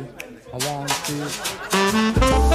one, 0.51 0.85
two. 1.05 2.46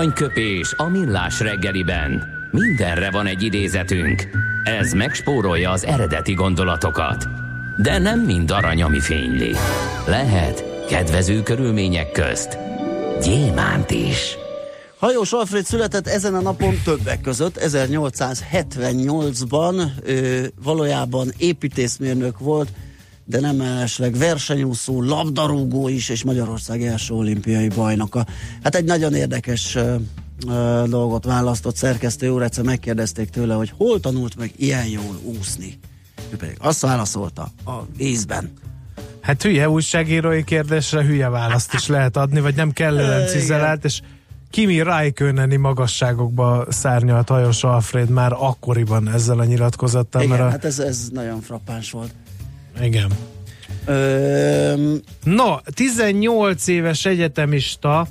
Aranyköpés 0.00 0.74
a 0.76 0.88
millás 0.88 1.40
reggeliben. 1.40 2.28
Mindenre 2.50 3.10
van 3.10 3.26
egy 3.26 3.42
idézetünk. 3.42 4.28
Ez 4.64 4.92
megspórolja 4.92 5.70
az 5.70 5.84
eredeti 5.84 6.34
gondolatokat. 6.34 7.28
De 7.76 7.98
nem 7.98 8.20
mind 8.20 8.50
arany, 8.50 8.82
ami 8.82 9.00
fényli. 9.00 9.54
Lehet 10.06 10.64
kedvező 10.88 11.42
körülmények 11.42 12.10
közt 12.10 12.58
gyémánt 13.22 13.90
is. 13.90 14.36
Hajós 14.98 15.32
Alfred 15.32 15.64
született 15.64 16.06
ezen 16.06 16.34
a 16.34 16.40
napon 16.40 16.74
többek 16.84 17.20
között, 17.20 17.58
1878-ban, 17.60 19.82
ő 20.04 20.52
valójában 20.62 21.32
építészmérnök 21.38 22.38
volt, 22.38 22.68
de 23.30 23.40
nem 23.40 23.56
mellesleg 23.56 24.16
versenyúszó, 24.16 25.02
labdarúgó 25.02 25.88
is, 25.88 26.08
és 26.08 26.24
Magyarország 26.24 26.82
első 26.82 27.14
olimpiai 27.14 27.68
bajnoka. 27.68 28.26
Hát 28.62 28.74
egy 28.74 28.84
nagyon 28.84 29.14
érdekes 29.14 29.74
uh, 29.74 29.94
uh, 30.46 30.88
dolgot 30.88 31.24
választott 31.24 31.76
szerkesztő 31.76 32.28
úr, 32.28 32.42
egyszer 32.42 32.64
megkérdezték 32.64 33.28
tőle, 33.30 33.54
hogy 33.54 33.72
hol 33.76 34.00
tanult 34.00 34.36
meg 34.36 34.52
ilyen 34.56 34.86
jól 34.86 35.20
úszni. 35.22 35.78
Ő 36.30 36.36
pedig 36.36 36.56
azt 36.58 36.80
válaszolta, 36.80 37.42
a 37.64 37.72
vízben. 37.96 38.52
Hát 39.20 39.42
hülye 39.42 39.70
újságírói 39.70 40.44
kérdésre 40.44 41.04
hülye 41.04 41.28
választ 41.28 41.74
is 41.74 41.86
lehet 41.86 42.16
adni, 42.16 42.40
vagy 42.40 42.54
nem 42.54 42.70
kellően 42.70 43.26
cizelált, 43.26 43.84
és 43.84 44.00
Kimi 44.50 44.82
Räikköneni 44.82 45.56
magasságokba 45.56 46.66
szárnyalt 46.68 47.28
Hajos 47.28 47.64
Alfred 47.64 48.08
már 48.08 48.32
akkoriban 48.32 49.08
ezzel 49.08 49.38
a 49.38 49.44
nyilatkozattal. 49.44 50.22
Igen, 50.22 50.36
mert 50.36 50.48
a... 50.48 50.50
hát 50.50 50.64
ez, 50.64 50.78
ez 50.78 51.08
nagyon 51.12 51.40
frappáns 51.40 51.90
volt. 51.90 52.10
Igen. 52.82 53.10
Ö... 53.84 54.94
No, 55.24 55.56
18 55.74 56.66
éves 56.66 57.04
egyetemista 57.04 58.06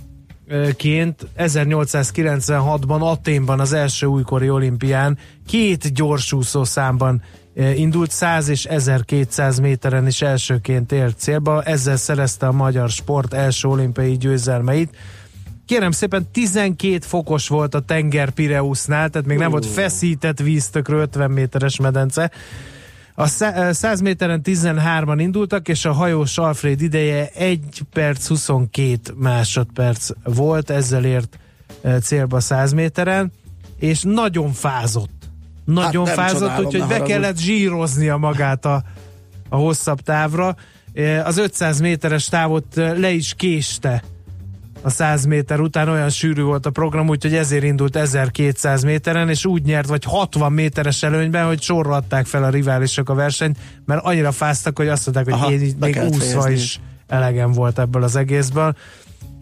ként 0.76 1.28
1896-ban 1.38 3.00
Aténban 3.00 3.60
az 3.60 3.74
első 3.74 4.06
újkori 4.06 4.50
olimpián 4.50 5.18
két 5.48 5.94
gyorsúszó 5.94 6.64
számban 6.64 7.22
indult 7.76 8.12
100 8.12 8.48
és 8.48 8.66
1200 8.66 9.60
méteren 9.60 10.08
is 10.08 10.22
elsőként 10.22 10.92
ért 10.92 11.18
célba, 11.20 11.64
ezzel 11.64 11.98
szerezte 11.98 12.48
a 12.48 12.52
magyar 12.52 12.90
sport 12.90 13.34
első 13.34 13.68
olimpiai 13.68 14.18
győzelmeit. 14.18 14.96
Kérem 15.66 15.92
szépen, 15.92 16.28
12 16.32 17.00
fokos 17.00 17.48
volt 17.48 17.76
a 17.76 17.80
tenger 17.80 18.30
Pireusznál, 18.30 19.10
tehát 19.10 19.28
még 19.28 19.38
nem 19.38 19.52
volt 19.52 19.66
feszített 19.66 20.40
víztökről 20.40 21.02
50 21.02 21.32
méteres 21.32 21.80
medence. 21.80 22.32
A 23.20 23.28
100 23.28 24.02
méteren 24.02 24.42
13-an 24.44 25.16
indultak, 25.18 25.68
és 25.68 25.86
a 25.86 25.92
hajós 25.92 26.38
Alfred 26.38 26.82
ideje 26.82 27.30
1 27.36 27.82
perc 27.94 28.28
22 28.28 29.14
másodperc 29.16 30.10
volt, 30.24 30.70
ezzel 30.70 31.06
ért 31.06 31.40
célba 32.02 32.40
100 32.40 32.74
méteren, 32.74 33.32
és 33.80 34.02
nagyon 34.02 34.52
fázott. 34.52 35.30
Nagyon 35.66 36.06
hát 36.06 36.16
fázott, 36.16 36.60
úgyhogy 36.66 36.88
be 36.88 37.02
kellett 37.02 37.38
zsíroznia 37.38 38.18
magát 38.18 38.66
a, 38.66 38.84
a 39.50 39.56
hosszabb 39.56 40.00
távra. 40.02 40.56
Az 41.24 41.38
500 41.38 41.80
méteres 41.80 42.26
távot 42.26 42.76
le 42.76 43.12
is 43.12 43.34
késte 43.34 44.04
a 44.82 44.90
100 44.90 45.26
méter 45.26 45.60
után 45.60 45.90
olyan 45.90 46.10
sűrű 46.10 46.42
volt 46.42 46.66
a 46.66 46.70
program, 46.70 47.10
úgyhogy 47.10 47.36
ezért 47.36 47.64
indult 47.64 47.96
1200 47.96 48.84
méteren, 48.84 49.30
és 49.30 49.46
úgy 49.46 49.64
nyert, 49.64 49.88
vagy 49.88 50.04
60 50.04 50.52
méteres 50.52 51.04
előnyben, 51.04 51.46
hogy 51.46 51.62
sorra 51.62 51.96
adták 51.96 52.26
fel 52.26 52.44
a 52.44 52.50
riválisok 52.50 53.10
a 53.10 53.14
versenyt, 53.14 53.58
mert 53.86 54.04
annyira 54.04 54.32
fáztak, 54.32 54.78
hogy 54.78 54.88
azt 54.88 55.06
mondták, 55.06 55.26
hogy 55.26 55.42
Aha, 55.42 55.52
én 55.52 55.76
még 55.80 56.02
úszva 56.10 56.50
is 56.50 56.80
elegem 57.08 57.52
volt 57.52 57.80
ebből 57.80 58.04
az 58.04 58.16
egészből. 58.16 58.76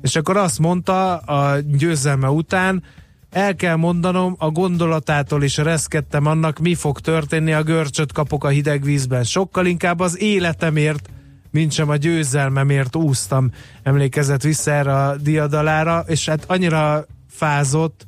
És 0.01 0.15
akkor 0.15 0.37
azt 0.37 0.59
mondta 0.59 1.17
a 1.17 1.59
győzelme 1.59 2.29
után, 2.29 2.83
el 3.29 3.55
kell 3.55 3.75
mondanom, 3.75 4.35
a 4.39 4.49
gondolatától 4.49 5.43
is 5.43 5.57
reszkedtem 5.57 6.25
annak, 6.25 6.59
mi 6.59 6.75
fog 6.75 6.99
történni, 6.99 7.53
a 7.53 7.63
görcsöt 7.63 8.11
kapok 8.11 8.43
a 8.43 8.47
hideg 8.47 8.83
vízben. 8.83 9.23
Sokkal 9.23 9.65
inkább 9.65 9.99
az 9.99 10.19
életemért 10.21 11.09
mint 11.51 11.71
sem 11.71 11.89
a 11.89 11.95
győzelmemért 11.95 12.95
úsztam, 12.95 13.51
emlékezett 13.83 14.41
vissza 14.41 14.71
erre 14.71 14.93
a 14.93 15.15
diadalára, 15.15 16.03
és 16.07 16.25
hát 16.25 16.43
annyira 16.47 17.05
fázott, 17.29 18.07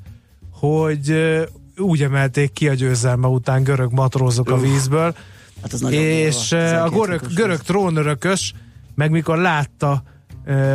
hogy 0.51 1.37
úgy 1.77 2.01
emelték 2.03 2.51
ki 2.51 2.69
a 2.69 2.73
győzelme 2.73 3.27
után 3.27 3.63
görög 3.63 3.91
matrózok 3.91 4.49
a 4.49 4.57
vízből, 4.57 5.15
hát 5.61 5.73
ez 5.73 5.81
és 5.91 6.51
a 6.51 6.89
görög, 6.89 7.21
görög 7.35 7.59
trónörökös, 7.59 8.53
meg 8.95 9.11
mikor 9.11 9.37
látta 9.37 10.03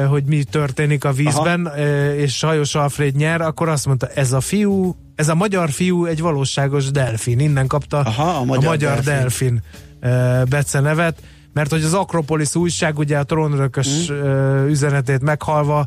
hogy 0.09 0.25
mi 0.25 0.45
történik 0.45 1.05
a 1.05 1.13
vízben, 1.13 1.67
Aha. 1.67 2.15
és 2.15 2.41
Hajos 2.41 2.75
Alfred 2.75 3.17
nyer, 3.17 3.41
akkor 3.41 3.69
azt 3.69 3.87
mondta, 3.87 4.07
ez 4.07 4.33
a 4.33 4.41
fiú, 4.41 4.97
ez 5.15 5.29
a 5.29 5.35
magyar 5.35 5.71
fiú 5.71 6.05
egy 6.05 6.21
valóságos 6.21 6.91
delfin. 6.91 7.39
Innen 7.39 7.67
kapta 7.67 7.99
Aha, 7.99 8.39
a 8.39 8.45
magyar, 8.45 8.65
a 8.65 8.69
magyar 8.69 9.01
delfin, 9.01 9.63
delfin 10.01 10.49
becenevet 10.49 11.23
mert 11.55 11.71
hogy 11.71 11.83
az 11.83 11.95
Akropolis 11.95 12.55
újság 12.55 12.99
ugye 12.99 13.19
a 13.19 13.25
trónörökös 13.25 14.11
mm. 14.11 14.67
üzenetét 14.67 15.21
meghalva 15.21 15.87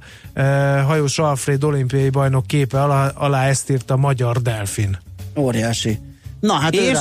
hajós 0.85 1.19
Alfred 1.19 1.63
olimpiai 1.63 2.09
bajnok 2.09 2.47
képe 2.47 2.83
alá, 2.83 3.07
alá 3.07 3.47
ezt 3.47 3.69
írt 3.69 3.91
a 3.91 3.97
magyar 3.97 4.41
delfin. 4.41 4.97
Óriási. 5.35 5.99
Na 6.39 6.53
hát 6.53 6.75
és 6.75 6.97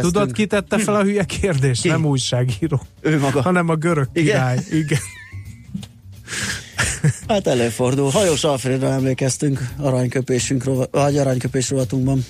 tudod, 0.00 0.32
ki 0.32 0.46
tette 0.46 0.78
fel 0.78 0.94
a 0.94 1.02
hülye 1.02 1.24
kérdést? 1.24 1.82
Ki? 1.82 1.88
Nem 1.88 2.04
újságíró. 2.04 2.82
Ő 3.00 3.18
maga. 3.18 3.42
Hanem 3.42 3.68
a 3.68 3.74
görög 3.74 4.08
Igen? 4.12 4.24
király. 4.24 4.58
Igen. 4.70 4.98
Hát 7.28 7.46
előfordul. 7.46 8.10
Hajós 8.10 8.44
Alfredre 8.44 8.88
emlékeztünk 8.88 9.68
aranyköpésünk, 9.76 10.64
vagy 10.90 11.18
aranyköpés 11.18 11.70
rovatunkban. 11.70 12.24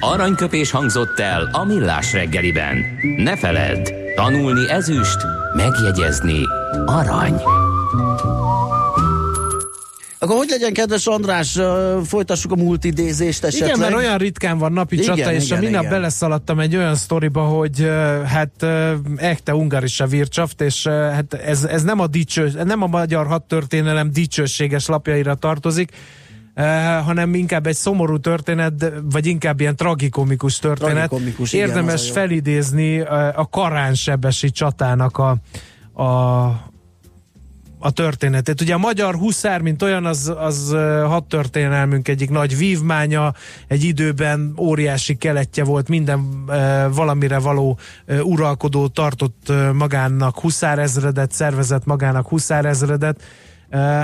Aranyköpés 0.00 0.70
hangzott 0.70 1.18
el 1.18 1.48
a 1.52 1.64
millás 1.64 2.12
reggeliben. 2.12 2.76
Ne 3.16 3.36
feledd, 3.36 3.88
Tanulni 4.14 4.70
ezüst, 4.70 5.18
megjegyezni 5.56 6.40
arany. 6.86 7.34
Akkor 10.18 10.36
hogy 10.36 10.48
legyen, 10.48 10.72
kedves 10.72 11.06
András, 11.06 11.58
folytassuk 12.04 12.52
a 12.52 12.56
multidézést 12.56 13.44
esetleg? 13.44 13.68
Igen, 13.68 13.80
mert 13.80 13.94
olyan 13.94 14.18
ritkán 14.18 14.58
van 14.58 14.72
napi 14.72 14.94
igen, 14.94 15.16
csata, 15.16 15.32
és 15.32 15.44
igen, 15.44 15.58
a 15.58 15.60
minap 15.60 15.80
igen. 15.80 15.92
beleszaladtam 15.92 16.60
egy 16.60 16.76
olyan 16.76 16.94
sztoriba, 16.94 17.42
hogy 17.42 17.90
hát 18.26 18.66
echte 19.16 19.54
ungarische 19.54 20.06
Wirtschaft, 20.06 20.60
és 20.60 20.86
hát 20.86 21.34
ez, 21.34 21.64
ez 21.64 21.82
nem, 21.82 22.00
a 22.00 22.06
dicső, 22.06 22.52
nem 22.64 22.82
a 22.82 22.86
magyar 22.86 23.26
hadtörténelem 23.26 24.10
dicsőséges 24.12 24.86
lapjaira 24.86 25.34
tartozik, 25.34 25.90
hanem 27.04 27.34
inkább 27.34 27.66
egy 27.66 27.76
szomorú 27.76 28.18
történet, 28.18 28.92
vagy 29.10 29.26
inkább 29.26 29.60
ilyen 29.60 29.76
tragikomikus 29.76 30.58
történet. 30.58 31.08
Tragikomikus, 31.08 31.52
Érdemes 31.52 32.02
igen, 32.02 32.14
felidézni 32.14 33.00
uh, 33.00 33.38
a 33.38 33.48
Karánsebesi 33.50 34.50
csatának 34.50 35.18
a, 35.18 35.36
a, 36.02 36.04
a 37.78 37.90
történetét. 37.94 38.60
Ugye 38.60 38.74
a 38.74 38.78
magyar 38.78 39.14
huszár, 39.14 39.60
mint 39.60 39.82
olyan, 39.82 40.06
az, 40.06 40.34
az 40.38 40.76
hat 41.04 41.24
történelmünk 41.24 42.08
egyik 42.08 42.30
nagy 42.30 42.56
vívmánya, 42.56 43.32
egy 43.66 43.84
időben 43.84 44.54
óriási 44.56 45.16
keletje 45.16 45.64
volt, 45.64 45.88
minden 45.88 46.44
valamire 46.90 47.38
való 47.38 47.78
uralkodó 48.22 48.86
tartott 48.86 49.46
uh, 49.48 49.72
magának 49.72 50.38
huszárezredet, 50.38 51.32
szervezett 51.32 51.84
magának 51.84 52.28
huszárezredet, 52.28 53.22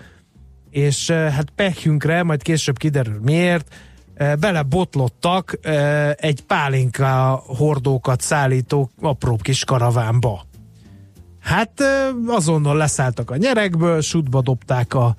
és 0.70 1.10
hát 1.10 1.50
pekjünkre, 1.56 2.24
majd 2.24 2.42
később 2.42 2.78
kiderül 2.78 3.20
miért, 3.22 3.76
belebotlottak 4.40 5.60
egy 6.16 6.42
pálinka 6.42 7.44
hordókat 7.46 8.22
szállító 8.22 8.92
apró 9.02 9.36
kis 9.42 9.64
karavánba. 9.64 10.46
Hát 11.40 11.84
azonnal 12.28 12.78
leszálltak 12.78 13.32
a 13.32 13.36
nyerekből, 13.36 14.02
sútba 14.02 14.42
dobták 14.42 14.94
a, 14.94 15.16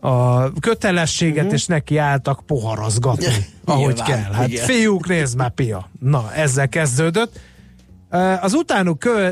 a 0.00 0.52
kötelességet, 0.52 1.36
uh-huh. 1.36 1.52
és 1.52 1.66
neki 1.66 1.96
álltak 1.96 2.46
poharazgatni, 2.46 3.26
ahogy 3.64 3.94
Nyilván, 3.94 4.22
kell. 4.22 4.32
Hát 4.32 4.48
igen. 4.48 4.64
fiúk, 4.64 5.08
nézd 5.08 5.36
már, 5.36 5.50
pia. 5.50 5.90
Na, 6.00 6.32
ezzel 6.34 6.68
kezdődött. 6.68 7.40
Az 8.40 8.54
utánuk 8.54 8.98
kö, 8.98 9.28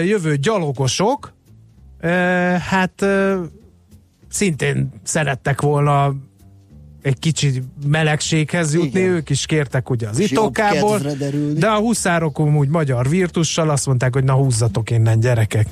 jövő 0.00 0.36
gyalogosok, 0.36 1.32
hát 2.58 3.06
szintén 4.28 4.92
szerettek 5.02 5.60
volna 5.60 6.14
egy 7.02 7.18
kicsi 7.18 7.62
melegséghez 7.86 8.74
jutni, 8.74 9.00
Igen. 9.00 9.12
ők 9.12 9.30
is 9.30 9.46
kértek 9.46 9.90
ugye 9.90 10.08
az 10.08 10.18
itokából, 10.18 11.00
de 11.54 11.66
a 11.66 11.78
huszárok 11.78 12.40
úgy 12.40 12.68
magyar 12.68 13.08
virtussal 13.08 13.70
azt 13.70 13.86
mondták, 13.86 14.12
hogy 14.12 14.24
na 14.24 14.32
húzzatok 14.32 14.90
innen 14.90 15.20
gyerekek. 15.20 15.66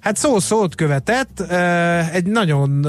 Hát 0.00 0.16
szó 0.16 0.38
szót 0.38 0.74
követett, 0.74 1.40
egy 2.12 2.26
nagyon 2.26 2.86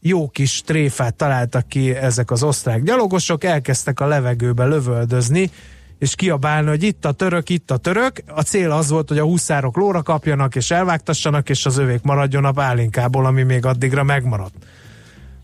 jó 0.00 0.28
kis 0.28 0.62
tréfát 0.62 1.14
találtak 1.14 1.68
ki 1.68 1.94
ezek 1.94 2.30
az 2.30 2.42
osztrák 2.42 2.82
gyalogosok, 2.82 3.44
elkezdtek 3.44 4.00
a 4.00 4.06
levegőbe 4.06 4.64
lövöldözni, 4.64 5.50
és 5.98 6.14
kiabálni, 6.14 6.68
hogy 6.68 6.82
itt 6.82 7.04
a 7.04 7.12
török, 7.12 7.48
itt 7.48 7.70
a 7.70 7.76
török. 7.76 8.12
A 8.26 8.40
cél 8.40 8.70
az 8.70 8.90
volt, 8.90 9.08
hogy 9.08 9.18
a 9.18 9.24
huszárok 9.24 9.76
lóra 9.76 10.02
kapjanak 10.02 10.56
és 10.56 10.70
elvágtassanak, 10.70 11.48
és 11.48 11.66
az 11.66 11.78
övék 11.78 12.02
maradjon 12.02 12.44
a 12.44 12.52
pálinkából, 12.52 13.26
ami 13.26 13.42
még 13.42 13.66
addigra 13.66 14.02
megmaradt. 14.02 14.54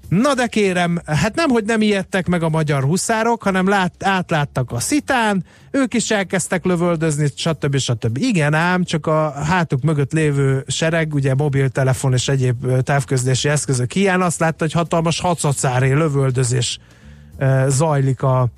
Na 0.08 0.34
de 0.34 0.46
kérem, 0.46 1.00
hát 1.06 1.34
nem, 1.34 1.48
hogy 1.48 1.64
nem 1.64 1.80
ijedtek 1.80 2.26
meg 2.26 2.42
a 2.42 2.48
magyar 2.48 2.82
huszárok, 2.82 3.42
hanem 3.42 3.68
lát, 3.68 4.04
átláttak 4.04 4.72
a 4.72 4.80
szitán, 4.80 5.44
ők 5.70 5.94
is 5.94 6.10
elkezdtek 6.10 6.64
lövöldözni, 6.64 7.28
stb. 7.34 7.76
stb. 7.76 8.16
Igen 8.16 8.54
ám, 8.54 8.84
csak 8.84 9.06
a 9.06 9.30
hátuk 9.30 9.82
mögött 9.82 10.12
lévő 10.12 10.64
sereg, 10.66 11.14
ugye 11.14 11.34
mobiltelefon 11.34 12.12
és 12.12 12.28
egyéb 12.28 12.82
távközlési 12.82 13.48
eszközök 13.48 13.92
hiány 13.92 14.20
azt 14.20 14.40
látta, 14.40 14.64
hogy 14.64 14.72
hatalmas 14.72 15.20
hacacáré 15.20 15.92
lövöldözés 15.92 16.78
zajlik 17.68 18.22
a, 18.22 18.48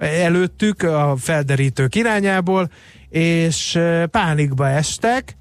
előttük 0.00 0.82
a 0.82 1.14
felderítők 1.18 1.94
irányából, 1.94 2.70
és 3.08 3.78
pánikba 4.10 4.68
estek, 4.68 5.36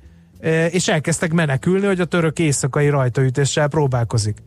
és 0.70 0.88
elkezdtek 0.88 1.32
menekülni, 1.32 1.86
hogy 1.86 2.00
a 2.00 2.06
török 2.06 2.40
éjszakai 2.40 2.90
rajtaütéssel 2.90 3.68
próbálkozik. 3.68 4.38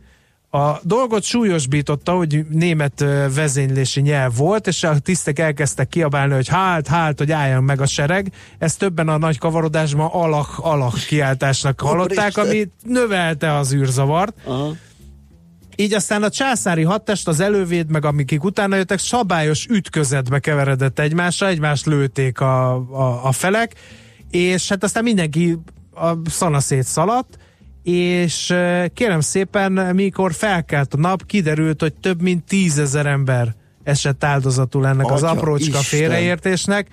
A 0.49 0.79
dolgot 0.81 1.23
súlyosbította, 1.23 2.11
hogy 2.11 2.45
német 2.49 3.05
vezénylési 3.35 4.01
nyelv 4.01 4.35
volt, 4.37 4.67
és 4.67 4.83
a 4.83 4.99
tisztek 4.99 5.39
elkezdtek 5.39 5.87
kiabálni, 5.87 6.33
hogy 6.33 6.47
hát, 6.47 6.87
hát, 6.87 7.17
hogy 7.17 7.31
álljon 7.31 7.63
meg 7.63 7.81
a 7.81 7.85
sereg. 7.85 8.31
Ezt 8.57 8.79
többen 8.79 9.07
a 9.07 9.17
nagy 9.17 9.37
kavarodásban 9.37 10.09
alak, 10.11 10.47
alak 10.57 10.93
kiáltásnak 10.93 11.81
hallották, 11.81 12.37
ami 12.37 12.69
növelte 12.83 13.55
az 13.55 13.73
űrzavart. 13.73 14.33
Aha. 14.45 14.71
Így 15.75 15.93
aztán 15.93 16.23
a 16.23 16.29
császári 16.29 16.83
hadtest, 16.83 17.27
az 17.27 17.39
elővéd, 17.39 17.89
meg 17.89 18.05
amikik 18.05 18.43
utána 18.43 18.75
jöttek, 18.75 18.99
szabályos 18.99 19.65
ütközetbe 19.65 20.39
keveredett 20.39 20.99
egymásra, 20.99 21.47
egymást 21.47 21.85
lőték 21.85 22.39
a, 22.39 22.73
a, 22.75 23.25
a 23.27 23.31
felek, 23.31 23.73
és 24.31 24.69
hát 24.69 24.83
aztán 24.83 25.03
mindenki 25.03 25.57
a 25.95 26.29
szanaszét 26.29 26.83
szaladt, 26.83 27.37
és 27.83 28.53
kérem 28.93 29.19
szépen, 29.19 29.71
mikor 29.71 30.33
felkelt 30.33 30.93
a 30.93 30.97
nap, 30.97 31.25
kiderült, 31.25 31.81
hogy 31.81 31.93
több 31.93 32.21
mint 32.21 32.43
tízezer 32.43 33.05
ember 33.05 33.55
esett 33.83 34.23
áldozatul 34.23 34.87
ennek 34.87 35.05
Atya, 35.05 35.13
az 35.13 35.23
aprócska 35.23 35.79
Isten. 35.79 35.99
félreértésnek. 35.99 36.87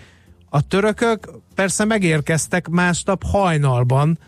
A 0.49 0.67
törökök 0.67 1.31
persze 1.55 1.85
megérkeztek 1.85 2.69
másnap 2.69 3.23
hajnalban, 3.27 4.19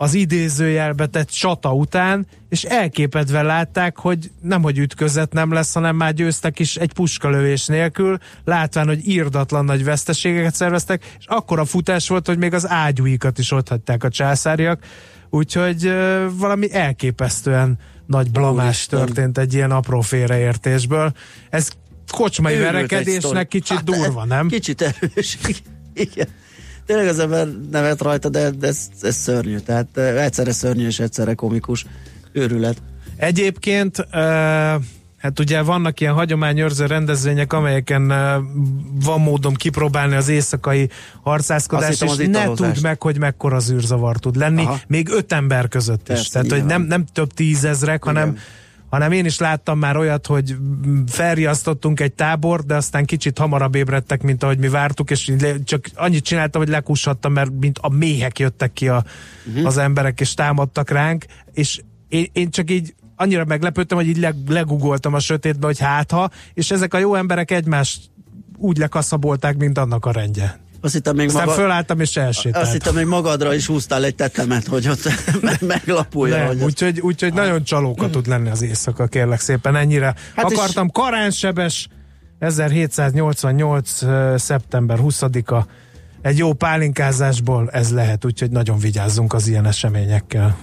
az 0.00 0.14
idézőjelbe 0.14 1.06
tett 1.06 1.28
csata 1.28 1.74
után, 1.74 2.26
és 2.48 2.62
elképedve 2.64 3.42
látták, 3.42 3.96
hogy 3.96 4.30
nem, 4.40 4.62
hogy 4.62 4.78
ütközet 4.78 5.32
nem 5.32 5.52
lesz, 5.52 5.74
hanem 5.74 5.96
már 5.96 6.14
győztek 6.14 6.58
is 6.58 6.76
egy 6.76 6.92
puskalövés 6.92 7.66
nélkül, 7.66 8.18
látván, 8.44 8.86
hogy 8.86 9.08
írdatlan 9.08 9.64
nagy 9.64 9.84
veszteségeket 9.84 10.54
szerveztek, 10.54 11.16
és 11.18 11.24
akkora 11.26 11.64
futás 11.64 12.08
volt, 12.08 12.26
hogy 12.26 12.38
még 12.38 12.54
az 12.54 12.68
ágyúikat 12.68 13.38
is 13.38 13.50
ott 13.50 13.68
hagyták 13.68 14.04
a 14.04 14.08
császáriak. 14.08 14.84
Úgyhogy 15.30 15.86
uh, 15.86 16.24
valami 16.32 16.72
elképesztően 16.72 17.78
nagy 18.06 18.30
blamás 18.30 18.64
Úristen. 18.64 18.98
történt 18.98 19.38
egy 19.38 19.54
ilyen 19.54 19.70
apró 19.70 20.00
félreértésből. 20.00 21.12
Ez 21.50 21.70
kocsmai 22.10 22.54
Őrült 22.54 22.70
verekedésnek 22.70 23.48
kicsit 23.48 23.76
hát, 23.76 23.84
durva, 23.84 24.24
nem? 24.24 24.48
Kicsit 24.48 24.82
erős, 24.82 25.38
igen. 25.94 26.28
Tényleg 26.88 27.08
az 27.08 27.18
ember 27.18 27.48
nevet 27.70 28.02
rajta, 28.02 28.28
de, 28.28 28.50
ez, 28.60 28.88
ez 29.02 29.16
szörnyű. 29.16 29.58
Tehát 29.58 29.96
egyszerre 29.98 30.52
szörnyű 30.52 30.86
és 30.86 31.00
egyszerre 31.00 31.34
komikus. 31.34 31.86
Őrület. 32.32 32.82
Egyébként 33.16 33.98
uh, 33.98 34.82
Hát 35.18 35.38
ugye 35.38 35.62
vannak 35.62 36.00
ilyen 36.00 36.12
hagyományőrző 36.12 36.86
rendezvények, 36.86 37.52
amelyeken 37.52 38.08
van 39.04 39.20
módom 39.20 39.54
kipróbálni 39.54 40.14
az 40.14 40.28
éjszakai 40.28 40.90
harcászkodást, 41.22 42.02
és 42.02 42.16
ne 42.16 42.44
tudd 42.44 42.82
meg, 42.82 43.02
hogy 43.02 43.18
mekkora 43.18 43.56
az 43.56 43.70
űrzavar 43.70 44.16
tud 44.16 44.36
lenni, 44.36 44.62
Aha. 44.62 44.78
még 44.86 45.08
öt 45.08 45.32
ember 45.32 45.68
között 45.68 46.02
Persze, 46.02 46.22
is. 46.22 46.28
Tehát, 46.28 46.50
hogy 46.50 46.64
nem, 46.64 46.82
nem 46.82 47.04
több 47.12 47.32
tízezrek, 47.32 48.04
hanem 48.04 48.38
hanem 48.90 49.12
én 49.12 49.24
is 49.24 49.38
láttam 49.38 49.78
már 49.78 49.96
olyat, 49.96 50.26
hogy 50.26 50.56
felriasztottunk 51.06 52.00
egy 52.00 52.12
tábor, 52.12 52.64
de 52.64 52.74
aztán 52.74 53.04
kicsit 53.04 53.38
hamarabb 53.38 53.74
ébredtek, 53.74 54.22
mint 54.22 54.42
ahogy 54.42 54.58
mi 54.58 54.68
vártuk, 54.68 55.10
és 55.10 55.32
csak 55.64 55.88
annyit 55.94 56.24
csináltam, 56.24 56.60
hogy 56.60 56.70
lekushattam, 56.70 57.32
mert 57.32 57.50
mint 57.60 57.78
a 57.78 57.88
méhek 57.88 58.38
jöttek 58.38 58.72
ki 58.72 58.88
a, 58.88 59.04
uh-huh. 59.46 59.66
az 59.66 59.76
emberek, 59.76 60.20
és 60.20 60.34
támadtak 60.34 60.90
ránk, 60.90 61.24
és 61.52 61.80
én, 62.08 62.26
én 62.32 62.50
csak 62.50 62.70
így 62.70 62.94
annyira 63.16 63.44
meglepődtem, 63.44 63.96
hogy 63.98 64.08
így 64.08 64.18
leg, 64.18 64.34
legugoltam 64.48 65.14
a 65.14 65.20
sötétbe, 65.20 65.66
hogy 65.66 65.78
hát 65.78 66.10
ha, 66.10 66.30
és 66.54 66.70
ezek 66.70 66.94
a 66.94 66.98
jó 66.98 67.14
emberek 67.14 67.50
egymást 67.50 68.10
úgy 68.56 68.76
lekaszabolták, 68.76 69.56
mint 69.56 69.78
annak 69.78 70.06
a 70.06 70.12
rendje. 70.12 70.60
Azt 70.80 70.92
hittem 70.92 71.16
még 71.16 71.26
Aztán 71.26 71.44
maga... 71.44 71.56
fölálltam 71.56 72.00
és 72.00 72.16
elsétáltam. 72.16 72.62
Azt 72.62 72.72
hittem, 72.72 72.94
még 72.94 73.06
magadra 73.06 73.54
is 73.54 73.66
húztál 73.66 74.04
egy 74.04 74.14
tetemet, 74.14 74.66
hogy 74.66 74.88
ott 74.88 75.08
meglapulja. 75.60 76.36
Nem, 76.36 76.46
hogy 76.46 76.62
úgyhogy, 76.62 77.00
úgyhogy 77.00 77.34
nagyon 77.34 77.64
csalóka 77.64 78.10
tud 78.10 78.26
lenni 78.26 78.48
az 78.48 78.62
éjszaka, 78.62 79.06
kérlek 79.06 79.40
szépen, 79.40 79.76
ennyire. 79.76 80.14
Hát 80.36 80.52
Akartam 80.52 80.86
is... 80.86 80.92
karánsebes 80.92 81.88
1788. 82.38 83.90
szeptember 84.40 84.98
20-a 85.02 85.66
egy 86.22 86.38
jó 86.38 86.52
pálinkázásból 86.52 87.70
ez 87.70 87.92
lehet, 87.92 88.24
úgyhogy 88.24 88.50
nagyon 88.50 88.78
vigyázzunk 88.78 89.32
az 89.32 89.48
ilyen 89.48 89.66
eseményekkel. 89.66 90.56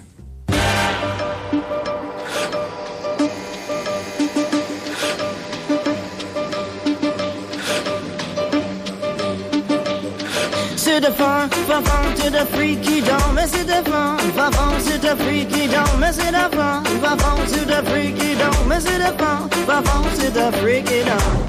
the 11.02 11.12
fun, 11.12 11.50
fun, 11.50 11.84
fun 11.84 12.16
to 12.16 12.30
the 12.30 12.46
freaky, 12.46 13.02
don't 13.02 13.36
mess 13.36 13.54
it 13.54 13.70
up, 13.70 13.86
fun, 13.86 14.18
fun, 14.32 14.52
fun 14.54 14.82
to 14.82 14.98
the 14.98 15.16
freaky, 15.18 15.68
don't 15.68 16.00
mess 16.00 16.18
it 16.20 16.34
up, 16.34 16.54
fun, 16.54 16.86
fun, 16.86 17.20
fun 17.20 17.48
to 17.48 17.66
the 17.66 17.84
freaky, 17.90 18.36
don't 18.36 18.68
mess 18.68 18.86
it 18.86 19.02
up, 19.02 19.18
fun, 19.18 19.50
fun, 19.50 19.84
fun 19.84 20.04
to 20.20 20.30
the 20.30 20.52
freaky, 20.62 21.04
don't. 21.04 21.46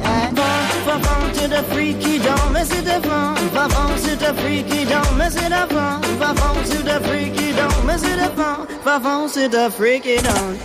Fun, 0.87 1.03
fun 1.03 1.33
to 1.35 1.49
the 1.49 1.63
freaky, 1.75 2.19
don't 2.19 2.53
mess 2.53 2.73
it 2.73 2.89
up, 2.89 3.05
fun, 3.05 3.37
fun, 3.51 3.71
fun 3.71 3.99
to 4.01 4.17
the 4.17 4.35
freaky, 4.35 4.85
don't 4.85 5.17
mess 5.17 5.37
it 5.37 5.53
up, 5.53 5.71
fun, 5.71 6.03
fun, 6.19 6.37
fun 6.37 6.65
to 6.65 6.83
the 6.83 7.01
freaky, 7.09 7.53
don't 7.53 7.87
mess 7.87 8.03
it 8.03 8.19
up, 8.19 8.35
fun, 8.35 8.67
fun, 8.67 9.03
fun 9.03 9.31
to 9.31 9.49
the 9.49 9.71
freaky, 9.71 10.17
don't. 10.17 10.57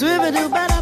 We'll 0.00 0.30
do 0.30 0.48
better. 0.48 0.77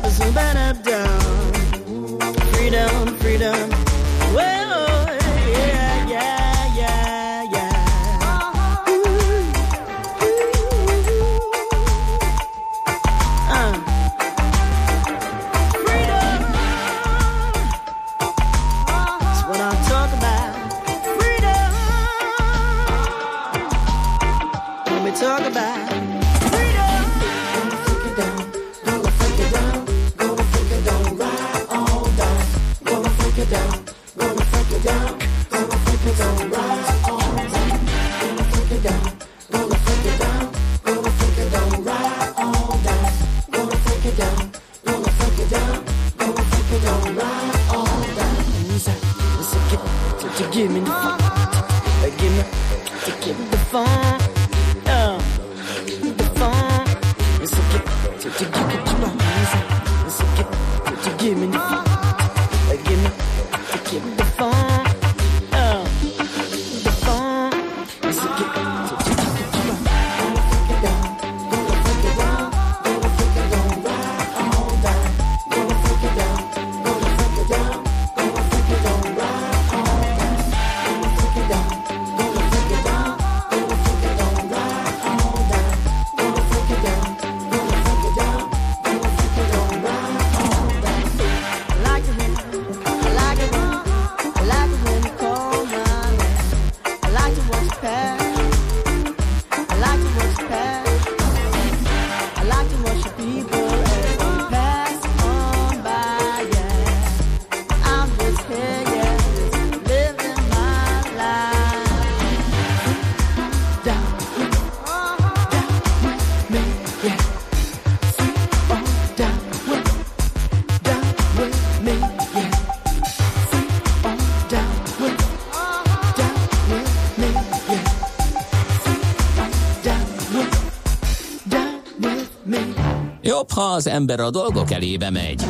Ha 133.57 133.63
az 133.63 133.87
ember 133.87 134.21
a 134.21 134.31
dolgok 134.31 134.71
elébe 134.71 135.11
megy, 135.11 135.45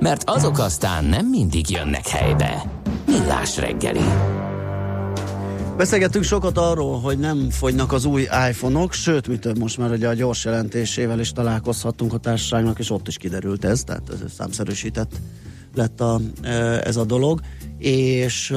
mert 0.00 0.22
azok 0.30 0.58
aztán 0.58 1.04
nem 1.04 1.26
mindig 1.26 1.70
jönnek 1.70 2.08
helybe. 2.08 2.62
Millás 3.06 3.56
reggeli. 3.56 4.04
Beszélgettünk 5.76 6.24
sokat 6.24 6.58
arról, 6.58 7.00
hogy 7.00 7.18
nem 7.18 7.50
fogynak 7.50 7.92
az 7.92 8.04
új 8.04 8.22
iPhone-ok, 8.50 8.92
sőt, 8.92 9.28
mi 9.28 9.38
több 9.38 9.58
most 9.58 9.78
már 9.78 9.90
ugye 9.90 10.08
a 10.08 10.14
gyors 10.14 10.44
jelentésével 10.44 11.20
is 11.20 11.32
találkozhattunk 11.32 12.12
a 12.12 12.18
társaságnak, 12.18 12.78
és 12.78 12.90
ott 12.90 13.08
is 13.08 13.16
kiderült 13.16 13.64
ez, 13.64 13.84
tehát 13.84 14.10
ez 14.10 14.32
számszerűsített 14.36 15.12
lett 15.74 16.00
a, 16.00 16.20
ez 16.82 16.96
a 16.96 17.04
dolog. 17.04 17.40
És, 17.78 18.48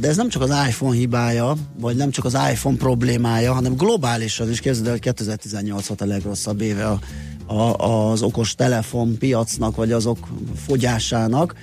de 0.00 0.08
ez 0.08 0.16
nem 0.16 0.28
csak 0.28 0.42
az 0.42 0.50
iPhone 0.68 0.96
hibája, 0.96 1.54
vagy 1.80 1.96
nem 1.96 2.10
csak 2.10 2.24
az 2.24 2.36
iPhone 2.50 2.76
problémája, 2.76 3.52
hanem 3.52 3.76
globálisan 3.76 4.50
is 4.50 4.60
el, 4.60 4.90
hogy 4.90 5.00
2018 5.00 5.90
a 5.90 6.04
legrosszabb 6.04 6.60
éve 6.60 6.86
a, 6.86 6.98
a, 7.46 7.86
az 7.86 8.22
okos 8.22 8.54
telefon 8.54 9.18
piacnak, 9.18 9.76
vagy 9.76 9.92
azok 9.92 10.18
fogyásának, 10.66 11.54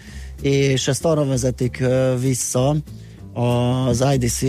és 0.41 0.87
ezt 0.87 1.05
arra 1.05 1.25
vezetik 1.25 1.83
vissza, 2.19 2.75
az 3.33 4.03
IDC 4.13 4.41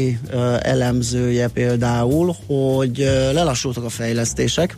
elemzője 0.63 1.49
például, 1.49 2.37
hogy 2.47 2.97
lelassultak 3.33 3.85
a 3.85 3.89
fejlesztések, 3.89 4.77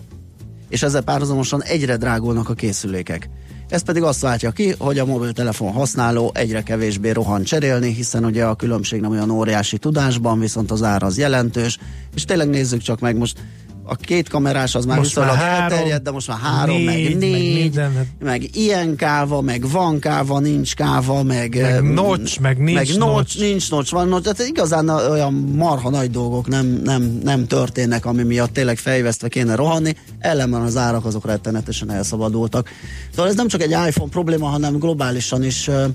és 0.69 0.83
ezzel 0.83 1.03
párhuzamosan 1.03 1.63
egyre 1.63 1.97
drágulnak 1.97 2.49
a 2.49 2.55
készülékek. 2.55 3.29
Ez 3.69 3.83
pedig 3.83 4.03
azt 4.03 4.21
váltja 4.21 4.51
ki, 4.51 4.75
hogy 4.79 4.99
a 4.99 5.05
mobiltelefon 5.05 5.73
használó 5.73 6.31
egyre 6.35 6.63
kevésbé 6.63 7.11
rohan 7.11 7.43
cserélni, 7.43 7.93
hiszen 7.93 8.25
ugye 8.25 8.45
a 8.45 8.55
különbség 8.55 9.01
nem 9.01 9.11
olyan 9.11 9.31
óriási 9.31 9.79
tudásban, 9.79 10.41
viszont 10.41 10.71
az 10.71 10.83
ár 10.83 11.03
az 11.03 11.19
jelentős, 11.19 11.79
és 12.15 12.25
tényleg 12.25 12.49
nézzük 12.49 12.81
csak 12.81 13.01
meg 13.01 13.17
most 13.17 13.39
a 13.87 13.95
két 13.95 14.29
kamerás 14.29 14.75
az 14.75 14.85
már 14.85 14.99
Most 14.99 15.09
viszonylag 15.09 15.37
már 15.37 15.45
három, 15.45 15.63
elterjedt, 15.73 16.03
de 16.03 16.11
most 16.11 16.29
már 16.29 16.39
három, 16.39 16.77
négy, 16.77 16.85
meg 16.85 17.03
meg 17.03 17.17
négy, 17.19 17.61
minden, 17.61 17.91
meg, 17.91 17.97
hát- 17.97 18.07
meg 18.23 18.57
ilyen 18.57 18.97
káva, 18.97 19.41
meg 19.41 19.71
van 19.71 19.99
káva, 19.99 20.39
nincs 20.39 20.75
káva, 20.75 21.23
meg... 21.23 21.61
Meg 21.61 21.93
notch, 21.93 22.41
meg 22.41 22.59
nincs 22.59 22.75
meg 22.75 22.87
notch. 22.87 22.99
notch, 22.99 23.39
nincs 23.39 23.71
notch, 23.71 23.93
van 23.93 24.09
notch, 24.09 24.23
tehát 24.23 24.51
igazán 24.51 24.89
olyan 24.89 25.33
marha 25.35 25.91
nagy 25.91 26.11
dolgok 26.11 26.49
nem, 26.49 26.81
nem, 26.85 27.21
nem 27.23 27.47
történnek, 27.47 28.07
ami 28.07 28.23
miatt 28.23 28.53
tényleg 28.53 28.77
fejvesztve 28.77 29.29
kéne 29.29 29.55
rohanni, 29.55 29.97
ellenben 30.19 30.61
az 30.61 30.77
árak 30.77 31.05
azok 31.05 31.27
rettenetesen 31.27 31.91
elszabadultak. 31.91 32.69
Szóval 33.11 33.31
ez 33.31 33.37
nem 33.37 33.49
csak 33.49 33.63
egy 33.63 33.71
iPhone 33.71 34.11
probléma, 34.11 34.47
hanem 34.47 34.79
globálisan 34.79 35.45
is 35.45 35.69
ö, 35.69 35.87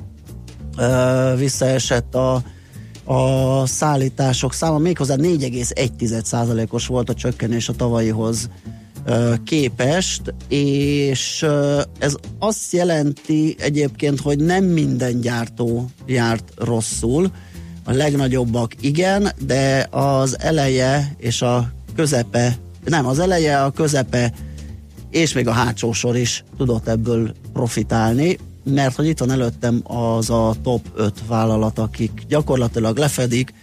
ö, 0.78 1.34
visszaesett 1.38 2.16
a, 2.16 2.42
a 3.12 3.66
szállítások 3.66 4.54
száma, 4.54 4.78
méghozzá 4.78 5.16
4,1%-os 5.18 6.88
volt 6.88 7.10
a 7.10 7.14
csökkenés 7.14 7.70
a 7.70 7.74
tavalyihoz 7.74 8.50
képest, 9.44 10.34
és 10.48 11.46
ez 12.00 12.16
azt 12.40 12.72
jelenti 12.72 13.56
egyébként, 13.60 14.20
hogy 14.20 14.40
nem 14.40 14.64
minden 14.64 15.22
gyártó 15.22 15.86
járt 16.06 16.54
rosszul, 16.58 17.32
a 17.84 17.92
legnagyobbak 17.92 18.74
igen, 18.82 19.32
de 19.46 19.88
az 19.90 20.40
eleje 20.40 21.16
és 21.18 21.42
a 21.42 21.72
közepe, 21.96 22.58
nem, 22.86 23.06
az 23.06 23.20
eleje, 23.20 23.64
a 23.64 23.72
közepe 23.72 24.34
és 25.10 25.34
még 25.34 25.48
a 25.48 25.52
hátsó 25.52 25.92
sor 25.92 26.18
is 26.18 26.44
tudott 26.58 26.88
ebből 26.88 27.34
profitálni, 27.54 28.38
mert 28.72 28.96
hogy 28.96 29.08
itt 29.08 29.20
van 29.20 29.32
előttem 29.32 29.82
az 29.84 30.30
a 30.30 30.56
top 30.64 30.86
5 30.96 31.14
vállalat, 31.28 31.80
akik 31.80 32.24
gyakorlatilag 32.28 32.98
lefedik 32.98 33.54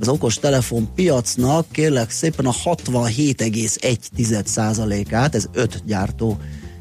az 0.00 0.08
okos 0.08 0.34
telefon 0.34 0.88
piacnak 0.94 1.66
kérlek 1.70 2.10
szépen 2.10 2.46
a 2.46 2.52
67,1%-át, 2.64 5.34
ez 5.34 5.48
5 5.52 5.82
gyártó 5.86 6.38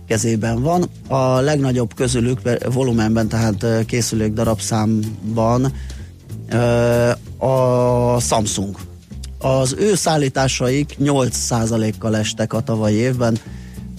kezében 0.07 0.61
van. 0.61 0.89
A 1.07 1.39
legnagyobb 1.39 1.93
közülük 1.93 2.39
volumenben, 2.71 3.27
tehát 3.27 3.85
készülék 3.85 4.33
darabszámban 4.33 5.73
a 7.37 8.19
Samsung. 8.19 8.77
Az 9.39 9.75
ő 9.77 9.95
szállításaik 9.95 10.95
8%-kal 10.99 12.17
estek 12.17 12.53
a 12.53 12.61
tavalyi 12.61 12.95
évben, 12.95 13.37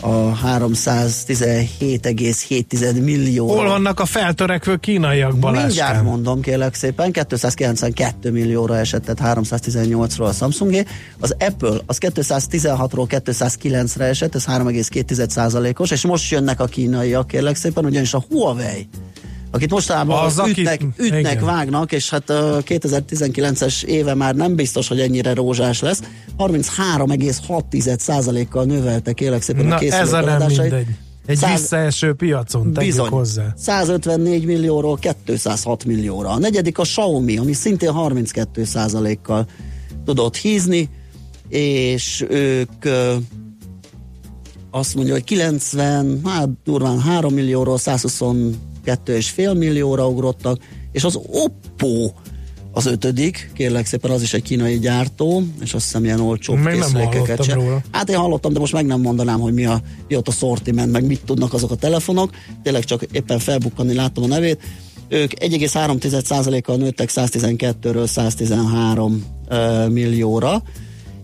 a 0.03 0.35
317,7 0.35 3.05
millió. 3.05 3.49
Hol 3.49 3.69
vannak 3.69 4.01
a 4.01 4.05
feltörekvő 4.05 4.77
kínaiak, 4.77 5.33
Mindjárt 5.33 5.55
Baláskám? 5.55 6.05
mondom, 6.05 6.41
kérlek 6.41 6.75
szépen, 6.75 7.13
292 7.13 8.31
millióra 8.31 8.79
esett, 8.79 9.05
tehát 9.05 9.39
318-ról 9.41 10.29
a 10.29 10.33
Samsungé. 10.33 10.85
Az 11.21 11.35
Apple 11.39 11.79
az 11.87 11.99
216-ról 12.01 13.07
209-re 13.09 14.05
esett, 14.05 14.35
ez 14.35 14.45
3,2%-os, 14.45 15.91
és 15.91 16.05
most 16.05 16.31
jönnek 16.31 16.61
a 16.61 16.65
kínaiak, 16.65 17.27
kérlek 17.27 17.57
szépen, 17.57 17.85
ugyanis 17.85 18.15
a 18.15 18.25
Huawei 18.29 18.89
akit 19.59 19.71
mostanában 19.71 20.25
Az, 20.25 20.43
ütnek, 20.49 20.81
ütnek 20.97 21.33
igen. 21.33 21.45
vágnak, 21.45 21.93
és 21.93 22.11
hát 22.11 22.31
a 22.31 22.63
2019-es 22.67 23.83
éve 23.83 24.15
már 24.15 24.35
nem 24.35 24.55
biztos, 24.55 24.89
hogy 24.89 25.01
ennyire 25.01 25.35
rózsás 25.35 25.81
lesz. 25.81 26.01
33,6%-kal 26.39 28.65
növelte 28.65 29.13
kérlek 29.13 29.43
szépen 29.43 29.67
a 29.67 29.69
Na 29.69 29.79
készülék 29.79 30.03
ez 30.03 30.13
a 30.13 30.21
nem 30.21 30.47
mindegy. 30.47 30.87
Egy 31.27 31.37
Száz- 31.37 31.61
visszaeső 31.61 32.15
piacon, 32.15 32.73
tegyük 32.73 32.91
Bizony. 32.91 33.09
hozzá. 33.09 33.55
154 33.57 34.45
millióról 34.45 34.99
206 35.25 35.85
millióra. 35.85 36.29
A 36.29 36.39
negyedik 36.39 36.79
a 36.79 36.83
Xiaomi, 36.83 37.39
ami 37.39 37.53
szintén 37.53 37.91
32 37.91 38.65
kal 39.23 39.47
tudott 40.05 40.37
hízni, 40.37 40.89
és 41.49 42.27
ők 42.29 42.85
ö, 42.85 43.15
azt 44.71 44.95
mondja, 44.95 45.13
hogy 45.13 45.25
90, 45.25 46.21
hát 46.25 46.49
durván 46.65 47.01
3 47.01 47.35
millióról 47.35 47.79
122,5 48.89 49.59
millióra 49.59 50.09
ugrottak, 50.09 50.59
és 50.93 51.05
az 51.05 51.19
Oppo 51.27 52.11
az 52.73 52.87
ötödik, 52.87 53.51
kérlek 53.55 53.87
szépen, 53.87 54.11
az 54.11 54.23
is 54.23 54.35
egy 54.35 54.43
kínai 54.43 54.79
gyártó, 54.79 55.43
és 55.61 55.75
azt 55.75 55.85
hiszem 55.85 56.05
ilyen 56.05 56.21
olcsó 56.21 56.55
készülékeket 56.55 57.43
sem. 57.43 57.59
róla. 57.59 57.83
Hát 57.91 58.11
én 58.11 58.17
hallottam, 58.17 58.53
de 58.53 58.59
most 58.59 58.73
meg 58.73 58.87
nem 58.87 59.01
mondanám, 59.01 59.41
hogy 59.41 59.53
mi, 59.53 59.65
a, 59.65 59.81
mi 60.09 60.17
ott 60.17 60.29
a 60.29 60.31
sortiment, 60.31 60.93
meg 60.93 61.07
mit 61.07 61.21
tudnak 61.25 61.53
azok 61.53 61.71
a 61.71 61.75
telefonok. 61.75 62.31
Tényleg 62.63 62.85
csak 62.85 63.07
éppen 63.13 63.39
felbukkanni 63.39 63.95
láttam 63.95 64.25
a 64.25 64.27
nevét. 64.27 64.61
Ők 65.09 65.33
1,3%-kal 65.33 66.77
nőttek 66.77 67.11
112-ről 67.15 68.07
113 68.07 69.25
uh, 69.49 69.89
millióra, 69.89 70.63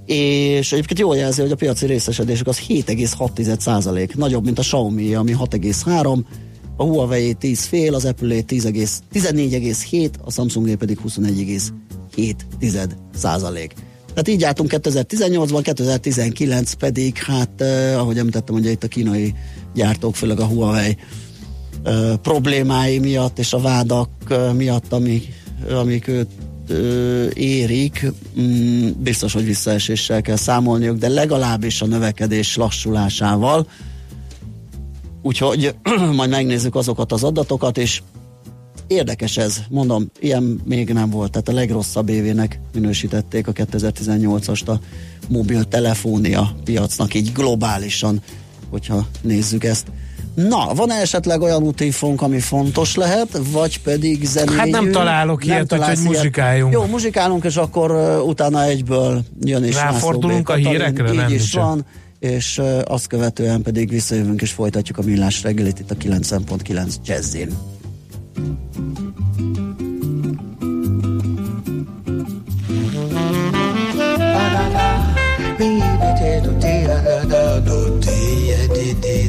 és 0.06 0.72
egyébként 0.72 0.98
jól 0.98 1.16
jelzi, 1.16 1.40
hogy 1.40 1.50
a 1.50 1.56
piaci 1.56 1.86
részesedésük 1.86 2.46
az 2.46 2.60
7,6% 2.68 4.14
nagyobb, 4.14 4.44
mint 4.44 4.58
a 4.58 4.62
Xiaomi, 4.62 5.14
ami 5.14 5.36
6,3, 5.38 6.18
a 6.76 6.82
Huawei 6.82 7.34
10 7.34 7.64
fél, 7.64 7.94
az 7.94 8.04
Apple 8.04 8.40
10, 8.40 8.68
14,7, 8.72 10.10
a 10.24 10.30
Samsung 10.30 10.76
pedig 10.76 10.98
21,7 11.08 12.90
százalék. 13.14 13.74
Tehát 14.06 14.28
így 14.28 14.40
jártunk 14.40 14.70
2018-ban, 14.72 15.60
2019 15.62 16.72
pedig, 16.72 17.16
hát 17.16 17.60
eh, 17.60 18.00
ahogy 18.00 18.18
említettem, 18.18 18.54
ugye 18.54 18.70
itt 18.70 18.84
a 18.84 18.88
kínai 18.88 19.34
gyártók, 19.74 20.14
főleg 20.14 20.40
a 20.40 20.44
Huawei 20.44 20.96
eh, 21.82 22.16
problémái 22.22 22.98
miatt 22.98 23.38
és 23.38 23.52
a 23.52 23.58
vádak 23.60 24.08
eh, 24.28 24.52
miatt, 24.52 24.92
ami, 24.92 25.22
amik 25.70 26.08
őt 26.08 26.28
eh, 26.68 26.76
érik, 27.34 28.06
mm, 28.40 28.88
biztos, 28.98 29.32
hogy 29.32 29.44
visszaeséssel 29.44 30.20
kell 30.20 30.36
számolniuk, 30.36 30.98
de 30.98 31.08
legalábbis 31.08 31.82
a 31.82 31.86
növekedés 31.86 32.56
lassulásával. 32.56 33.66
Úgyhogy 35.24 35.74
majd 36.16 36.30
megnézzük 36.30 36.74
azokat 36.74 37.12
az 37.12 37.24
adatokat, 37.24 37.78
és 37.78 38.02
Érdekes 38.86 39.36
ez, 39.36 39.60
mondom, 39.68 40.10
ilyen 40.20 40.60
még 40.64 40.92
nem 40.92 41.10
volt, 41.10 41.30
tehát 41.30 41.48
a 41.48 41.52
legrosszabb 41.52 42.08
évének 42.08 42.60
minősítették 42.74 43.46
a 43.46 43.52
2018-ast 43.52 44.66
a 44.66 44.72
mobiltelefónia 45.28 46.56
piacnak, 46.64 47.14
így 47.14 47.32
globálisan, 47.32 48.22
hogyha 48.70 49.06
nézzük 49.22 49.64
ezt. 49.64 49.86
Na, 50.34 50.74
van 50.74 50.90
-e 50.90 51.00
esetleg 51.00 51.40
olyan 51.40 51.62
útívónk, 51.62 52.22
ami 52.22 52.40
fontos 52.40 52.94
lehet, 52.94 53.40
vagy 53.52 53.80
pedig 53.80 54.24
zenéjű? 54.24 54.58
Hát 54.58 54.68
nem 54.68 54.90
találok 54.90 55.44
nem 55.44 55.56
ilyet, 55.56 55.72
hogy 55.72 55.98
muzsikáljunk. 56.04 56.72
Jó, 56.72 56.84
muzsikálunk, 56.84 57.44
és 57.44 57.56
akkor 57.56 57.90
uh, 57.90 58.26
utána 58.26 58.64
egyből 58.64 59.24
jön 59.40 59.64
és 59.64 59.74
Ráfordulunk 59.74 60.48
a 60.48 60.54
hírekre? 60.54 61.08
Így 61.08 61.14
nem 61.14 61.32
is 61.32 61.52
van, 61.52 61.84
és 62.24 62.60
azt 62.84 63.06
követően 63.06 63.62
pedig 63.62 63.88
visszajövünk 63.88 64.42
és 64.42 64.50
folytatjuk 64.50 64.98
a 64.98 65.02
millás 65.02 65.42
reggelit 65.42 65.78
itt 65.78 65.90
a 65.90 65.94
9.9 65.94 66.94
Jazzin. 67.04 67.48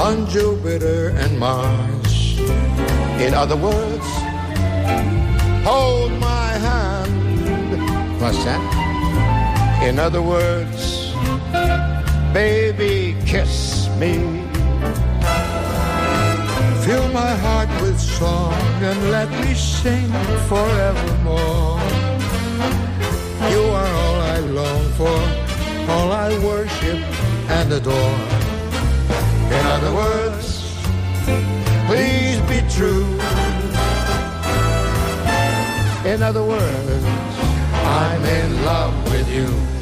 on 0.09 0.27
Jupiter 0.31 1.11
and 1.23 1.39
Mars. 1.39 2.39
In 3.21 3.35
other 3.35 3.57
words, 3.57 4.09
hold 5.69 6.13
my 6.13 6.51
hand. 6.67 8.21
What's 8.21 8.43
that? 8.45 8.63
In 9.89 9.99
other 9.99 10.23
words, 10.23 11.13
baby, 12.33 13.17
kiss 13.27 13.91
me. 14.01 14.15
Fill 16.85 17.09
my 17.23 17.33
heart 17.45 17.71
with 17.83 18.01
song 18.01 18.55
and 18.89 18.99
let 19.11 19.29
me 19.43 19.53
sing 19.53 20.11
forevermore. 20.49 21.81
You 23.53 23.63
are 23.81 23.93
all 24.03 24.19
I 24.37 24.39
long 24.61 24.85
for, 24.99 25.19
all 25.93 26.11
I 26.13 26.31
worship 26.51 27.01
and 27.57 27.73
adore. 27.75 28.38
In 29.69 29.75
other 29.75 29.95
words, 29.95 30.75
please 31.89 32.41
be 32.49 32.67
true. 32.75 33.05
In 36.11 36.23
other 36.23 36.43
words, 36.43 37.05
I'm 37.85 38.25
in 38.25 38.65
love 38.65 39.13
with 39.13 39.31
you. 39.31 39.78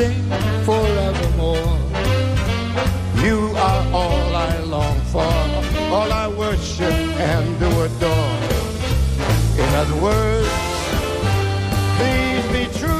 Sing 0.00 0.22
forevermore. 0.64 1.76
You 3.24 3.38
are 3.68 3.84
all 4.00 4.34
I 4.34 4.58
long 4.76 4.98
for, 5.12 5.34
all 5.94 6.10
I 6.24 6.26
worship 6.28 6.94
and 7.30 7.46
do 7.60 7.68
adore. 7.86 8.36
In 9.62 9.68
other 9.82 9.98
words, 10.08 10.52
please 11.98 12.44
be 12.56 12.78
true. 12.78 12.99